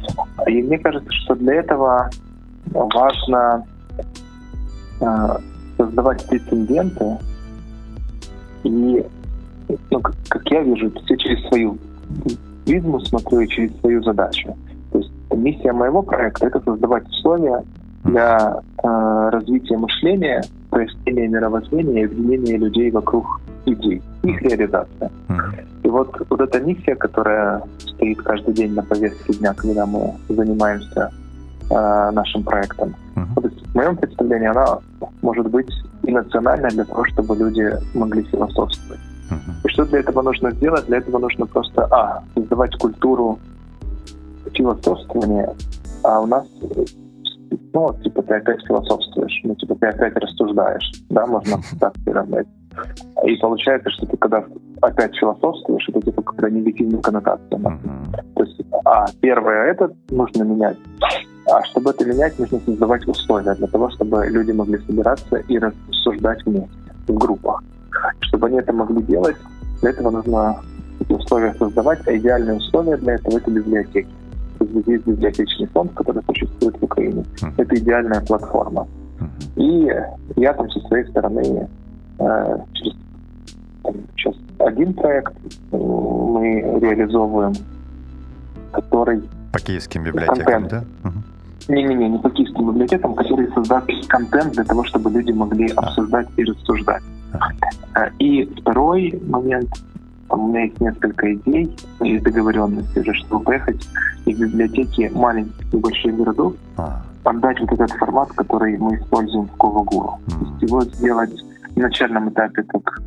[0.46, 2.10] И мне кажется, что для этого
[2.72, 3.64] важно
[5.00, 5.36] э,
[5.76, 7.18] создавать прецеденты
[8.64, 9.04] и,
[9.90, 11.78] ну, как, как я вижу, все через свою
[12.64, 14.56] призму смотрю и через свою задачу.
[14.92, 17.62] То есть миссия моего проекта— это создавать условия
[18.04, 25.10] для э, развития мышления, прояснения мировоззрения и объединения людей вокруг идей, их реализация.
[25.82, 31.10] И вот, вот эта миссия, которая стоит каждый день на повестке дня, когда мы занимаемся
[31.70, 32.94] э, нашим проектом,
[33.34, 34.78] вот, в моем представлении она
[35.22, 35.70] может быть
[36.02, 39.00] и национальная для того, чтобы люди могли философствовать.
[39.64, 40.86] И что для этого нужно сделать?
[40.86, 43.38] Для этого нужно просто, а, создавать культуру
[44.54, 45.54] философствования,
[46.02, 46.46] а у нас
[47.72, 52.46] ну, типа, ты опять философствуешь, ну, типа, ты опять рассуждаешь, да, можно так приравнять.
[53.24, 54.44] И получается, что ты когда
[54.80, 57.58] опять философствуешь, это типа какая-то негативная коннотация.
[57.58, 58.22] Uh-huh.
[58.36, 60.76] То есть, а, первое, это нужно менять.
[61.50, 66.44] А чтобы это менять, нужно создавать условия для того, чтобы люди могли собираться и рассуждать
[66.44, 66.68] вместе,
[67.08, 67.62] в группах.
[68.20, 69.36] Чтобы они это могли делать,
[69.80, 70.60] для этого нужно
[71.00, 74.08] эти условия создавать, а идеальные условия для этого— это библиотеки.
[74.86, 77.24] Есть библиотечный фонд, который существует в Украине.
[77.56, 78.86] Это идеальная платформа.
[79.56, 79.90] И
[80.36, 81.68] я там со своей стороны
[82.18, 82.94] через
[84.16, 85.32] сейчас один проект
[85.70, 87.54] мы реализовываем,
[88.72, 89.22] который...
[89.52, 90.86] По киевским библиотекам, контент.
[91.02, 91.12] да?
[91.68, 95.80] Не-не-не, не по киевским библиотекам, который создаст контент для того, чтобы люди могли а.
[95.80, 97.02] обсуждать и рассуждать.
[97.94, 98.08] А.
[98.18, 99.70] И второй момент,
[100.28, 103.88] там у меня есть несколько идей и договоренностей уже, чтобы поехать
[104.24, 107.02] из библиотеки маленьких небольших городов, а.
[107.24, 110.18] отдать вот этот формат, который мы используем в Ковагуру.
[110.26, 110.38] Mm.
[110.38, 111.44] То есть его сделать
[111.78, 113.00] начальном этапе как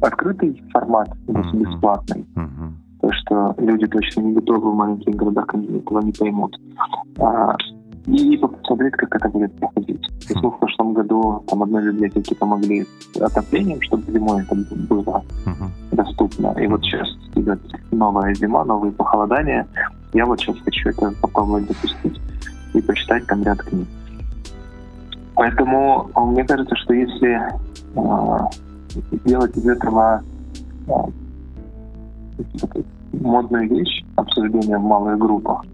[0.00, 1.56] открытый формат, mm-hmm.
[1.56, 2.26] бесплатный.
[2.34, 2.70] Mm-hmm.
[3.00, 6.56] То, что люди точно не готовы в маленьких городах, они этого не поймут.
[7.18, 7.56] А,
[8.06, 10.00] и посмотреть, как это будет проходить.
[10.02, 14.54] То есть мы в прошлом году там одной библиотеке помогли с отоплением, чтобы зимой это
[14.88, 15.68] было uh-huh.
[15.92, 16.54] доступно.
[16.60, 17.60] И вот сейчас идет
[17.92, 19.66] новая зима, новые похолодания.
[20.12, 22.20] Я вот сейчас хочу это попробовать запустить
[22.74, 23.88] и почитать там ряд книг.
[25.34, 27.40] Поэтому а, мне кажется, что если
[27.96, 28.38] э,
[29.24, 30.22] делать из этого
[30.86, 30.92] э,
[33.12, 35.64] модную вещь, обсуждение в малых группах,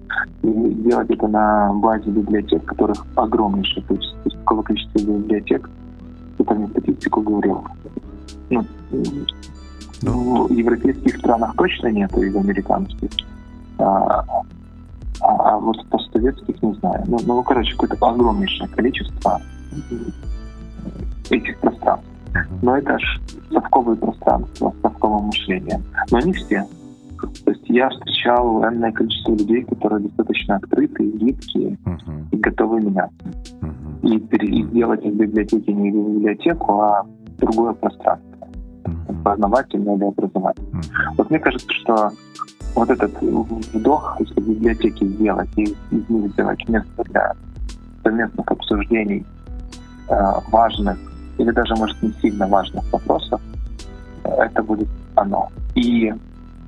[0.42, 5.70] и делать это на базе библиотек, которых огромнейшее количество, то есть какого количества библиотек,
[6.38, 7.64] это мне статистику говорил.
[8.48, 8.64] Ну,
[10.02, 13.10] ну, в европейских странах точно нет, и в американских.
[13.78, 14.24] А,
[15.20, 17.04] а, а вот постсоветских не знаю.
[17.06, 19.40] Ну, ну короче, какое-то огромнейшее количество
[21.30, 22.06] этих пространств.
[22.62, 23.20] Но это же
[23.52, 25.82] совковые пространства с совковым мышлением.
[26.10, 26.66] Но не все.
[27.44, 32.24] То есть я встречал энное количество людей, которые достаточно открытые, гибкие uh-huh.
[32.32, 33.26] и готовы меняться.
[33.60, 34.08] Uh-huh.
[34.08, 34.16] И,
[34.46, 37.06] и сделать из библиотеки не библиотеку, а
[37.38, 38.48] другое пространство.
[38.84, 39.22] Uh-huh.
[39.22, 40.82] Познавательное или образовательное.
[40.82, 41.14] Uh-huh.
[41.18, 42.10] Вот мне кажется, что
[42.74, 47.34] вот этот вдох из библиотеки сделать и из них сделать место для
[48.02, 49.26] совместных обсуждений
[50.08, 50.14] э,
[50.50, 50.98] важных
[51.38, 53.40] или даже, может, не сильно важных вопросов,
[54.24, 55.48] это будет оно.
[55.74, 56.12] И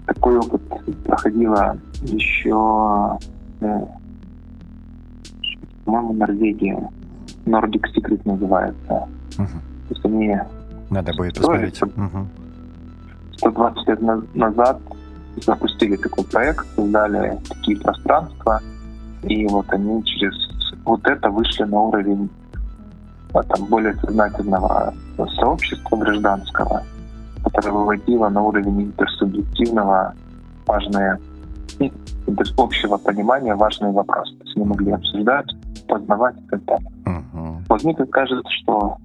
[0.06, 0.62] такой опыт
[1.04, 3.18] проходила еще
[3.60, 3.80] э,
[5.84, 6.88] по-моему, Норвегия.
[7.44, 9.08] Nordic Secret называется.
[9.36, 9.48] Мгм.
[9.88, 10.36] То есть они
[10.90, 11.80] Надо будет посмотреть.
[11.96, 12.28] Мгм.
[13.38, 14.80] 120 лет на- назад
[15.36, 18.60] запустили такой проект, создали такие пространства,
[19.22, 20.34] и вот они через
[20.84, 22.28] вот это вышли на уровень
[23.34, 24.94] а, там, более сознательного
[25.38, 26.82] сообщества гражданского,
[27.44, 30.14] которое выводило на уровень интерсубъективного
[30.66, 31.18] важные,
[31.78, 31.90] ну,
[32.26, 34.34] интер- общего понимания важные вопросы.
[34.38, 35.46] То есть мы могли обсуждать,
[35.88, 36.90] познавать и так далее.
[37.06, 37.64] Мгм.
[37.68, 38.96] Вот мне кажется, что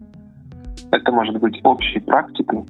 [0.92, 2.66] это может быть общей практикой.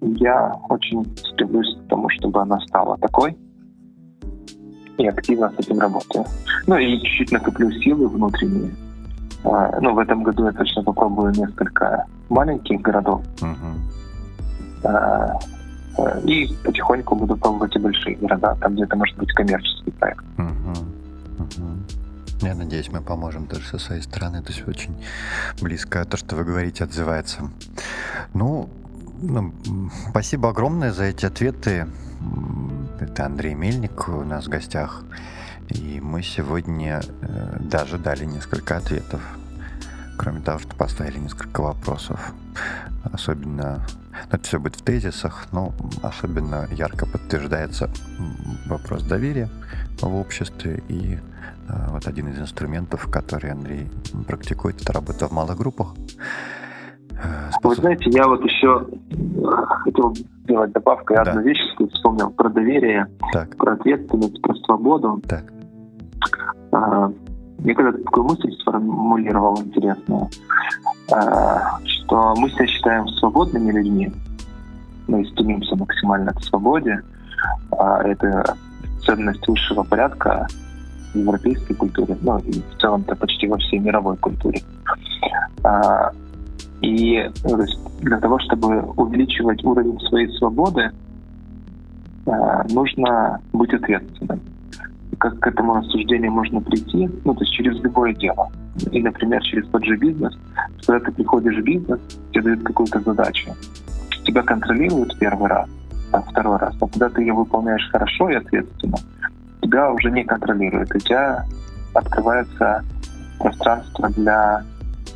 [0.00, 3.36] Я очень стремлюсь к тому, чтобы она стала такой.
[4.98, 6.24] И активно с этим работаю.
[6.66, 8.70] Ну и чуть-чуть накоплю силы внутренние.
[9.44, 13.22] А, Ну, в этом году я точно попробую несколько маленьких городов.
[14.82, 15.28] Э,
[16.24, 20.24] И потихоньку буду пробовать и большие города, там где-то может быть коммерческий проект.
[20.38, 20.74] Мгм.
[21.38, 21.84] Мгм.
[22.42, 24.40] Я надеюсь, мы поможем тоже со своей стороны.
[24.42, 24.94] То есть очень
[25.60, 27.50] близко то, что вы говорите, отзывается.
[28.32, 28.68] Ну,
[29.20, 29.52] ну,
[30.10, 31.86] спасибо огромное за эти ответы.
[33.00, 35.04] Это Андрей Мельник у нас в гостях.
[35.68, 39.20] И мы сегодня э, даже дали несколько ответов.
[40.18, 42.32] Кроме того, что поставили несколько вопросов.
[43.04, 45.72] Особенно, ну, это все будет в тезисах, но
[46.02, 47.88] особенно ярко подтверждается
[48.66, 49.48] вопрос доверия
[50.00, 50.82] в обществе.
[50.88, 51.18] И
[51.68, 53.90] э, вот один из инструментов, который Андрей
[54.26, 55.94] практикует, это работа в малых группах.
[57.22, 59.44] Э, Вы способ- знаете, я вот еще э,
[59.84, 60.14] хотел
[60.44, 61.12] сделать добавку.
[61.14, 61.30] Я Да.
[61.32, 61.60] одну вещь
[61.92, 65.20] вспомнил про доверие, Так, про ответственность, про свободу.
[65.28, 65.44] так.
[66.72, 67.10] А,
[67.62, 70.28] Я когда-то такую мысль сформулировал интересную,
[71.12, 74.10] а, что мы себя считаем свободными людьми,
[75.08, 77.02] мы стремимся максимально к свободе.
[77.78, 78.56] А Это
[79.04, 80.46] ценность высшего порядка
[81.12, 84.62] в европейской культуре, ну и в целом-то почти во всей мировой культуре.
[85.62, 86.12] А,
[86.82, 90.90] И ну, то есть для того, чтобы увеличивать уровень своей свободы,
[92.26, 94.40] а, нужно быть ответственным
[95.20, 98.50] как к этому рассуждению можно прийти, ну, то есть через любое дело.
[98.90, 100.34] И, например, через тот же бизнес.
[100.86, 102.00] Когда ты приходишь в бизнес,
[102.32, 103.54] тебе дают какую-то задачу.
[104.24, 105.68] Тебя контролируют первый раз,
[106.12, 106.74] а второй раз.
[106.80, 108.96] А когда ты ее выполняешь хорошо и ответственно,
[109.60, 110.90] тебя уже не контролируют.
[110.94, 111.44] У тебя
[111.92, 112.82] открывается
[113.38, 114.64] пространство для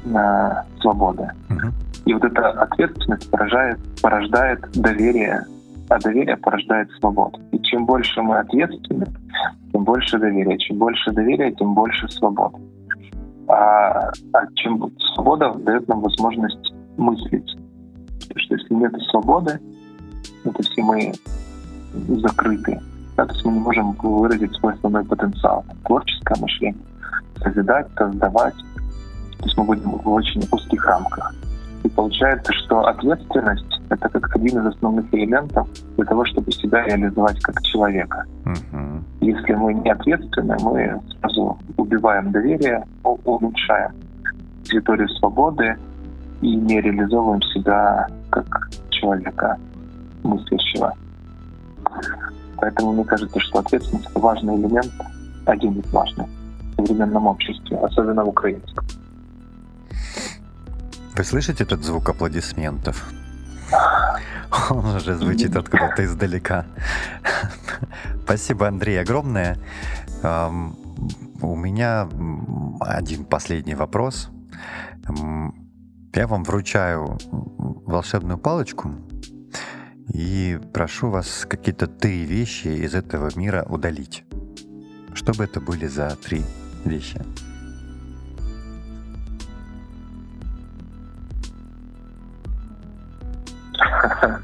[0.04, 0.50] э,
[0.80, 1.30] свободы.
[1.48, 1.72] Мгм.
[2.06, 5.44] И вот эта ответственность поражает, порождает доверие,
[5.88, 7.38] а доверие порождает свободу.
[7.52, 9.06] И чем больше мы ответственны,
[9.72, 10.58] тем больше доверия.
[10.58, 12.58] Чем больше доверия, тем больше свободы.
[13.48, 17.56] А, а чем свобода дает нам возможность мыслить.
[18.20, 19.60] Потому что если нет свободы,
[20.44, 21.12] ну, то и мы
[22.20, 22.80] закрыты,
[23.16, 25.64] да, то есть мы не можем выразить свой основной потенциал.
[25.84, 26.82] Творческое мышление,
[27.38, 28.54] созидать, создавать.
[29.44, 31.34] То есть мы будем в очень узких рамках.
[31.82, 37.38] И получается, что ответственность— это как один из основных элементов для того, чтобы себя реализовать
[37.40, 38.24] как человека.
[38.46, 39.04] Мгм.
[39.20, 43.92] Если мы не ответственны, мы сразу убиваем доверие, уменьшаем
[44.62, 45.76] территорию свободы
[46.40, 49.58] и не реализовываем себя как человека
[50.22, 50.94] мыслящего.
[52.56, 54.90] Поэтому мне кажется, что ответственность— это важный элемент,
[55.44, 58.86] один из важных в современном обществе, особенно в украинском.
[61.16, 63.12] Вы слышите этот звук аплодисментов?
[64.70, 66.66] Он уже звучит откуда-то издалека.
[68.24, 69.58] Спасибо, Андрей, огромное.
[70.22, 72.08] У меня
[72.80, 74.30] один последний вопрос.
[76.14, 77.18] Я вам вручаю
[77.86, 78.92] волшебную палочку
[80.12, 84.24] и прошу вас какие-то три вещи из этого мира удалить.
[85.12, 86.44] Что бы это были за три
[86.84, 87.20] вещи?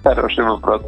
[0.05, 0.83] Хороший вопрос.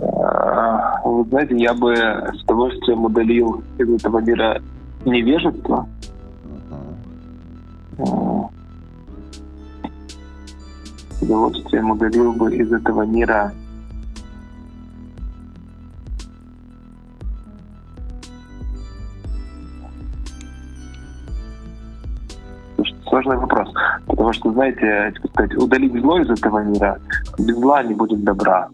[0.00, 4.60] А, Вы знаете, я бы с удовольствием удалил из этого мира
[5.04, 5.88] невежество.
[7.98, 8.48] М,
[11.10, 13.52] С удовольствием удалил бы из этого мира
[23.26, 23.74] Сложный вопрос.
[24.06, 26.98] Потому что, знаете, сказать, удалить зло из этого мира,
[27.38, 28.68] без зла не будет добра.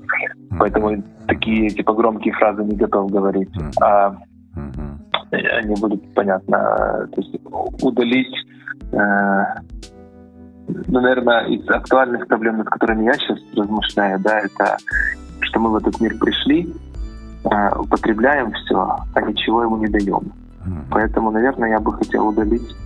[0.58, 3.54] Поэтому такие типа громкие фразы не готов говорить.
[3.56, 3.70] Мгм.
[3.80, 4.10] А
[4.54, 5.00] Мгм.
[5.30, 7.34] они будут, понятно, то есть
[7.82, 8.34] удалить,
[8.92, 9.44] э,
[10.68, 14.76] ну, наверное, из актуальных проблем, над которыми я сейчас размышляю, да, это
[15.40, 16.74] что мы в этот мир пришли,
[17.44, 20.20] э, употребляем все, а ничего ему не даем.
[20.66, 20.84] Mm-hmm.
[20.90, 22.76] Поэтому, наверное, я бы хотел удалить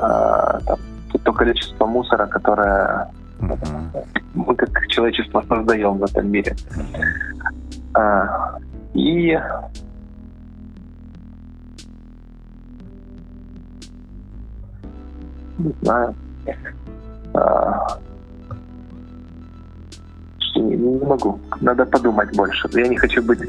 [0.00, 0.78] там,
[1.22, 3.10] то количество мусора, которое
[4.34, 6.56] мы как человечество создаем в этом мире.
[7.94, 8.60] Mm-hmm.
[8.94, 9.38] И
[15.58, 16.14] не знаю.
[17.34, 17.98] А,
[20.56, 21.40] не, не могу.
[21.60, 22.68] Надо подумать больше.
[22.72, 23.40] Я не хочу быть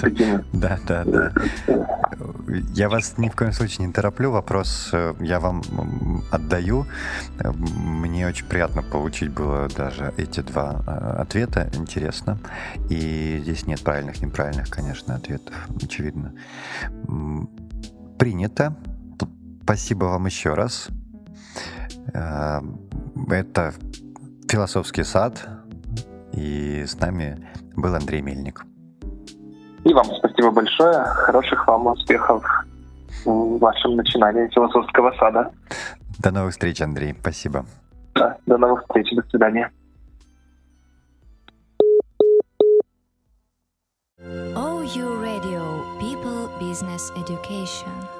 [0.00, 0.42] таким.
[0.52, 1.32] Да, да, да.
[2.74, 4.30] Я вас ни в коем случае не тороплю.
[4.30, 5.62] Вопрос э, я вам
[6.30, 6.86] отдаю.
[7.42, 11.68] Мне очень приятно получить было даже эти два э, ответа.
[11.74, 12.38] Интересно.
[12.88, 15.54] И здесь нет правильных, неправильных, конечно, ответов.
[15.82, 16.32] Очевидно.
[18.18, 18.76] Принято.
[19.62, 20.88] Спасибо вам еще раз.
[22.14, 22.60] Э,
[23.28, 23.74] это
[24.48, 25.46] философский сад.
[26.32, 27.46] И с нами
[27.76, 28.67] был Андрей Мельник.
[29.84, 31.04] И вам спасибо большое.
[31.04, 32.44] Хороших вам успехов
[33.24, 35.50] в вашем начинании философского сада.
[36.18, 37.14] До новых встреч, Андрей.
[37.20, 37.64] Спасибо.
[38.14, 39.10] Да, до новых встреч.
[39.14, 39.70] До свидания.
[44.18, 45.62] OU Radio
[46.00, 48.17] People Business Education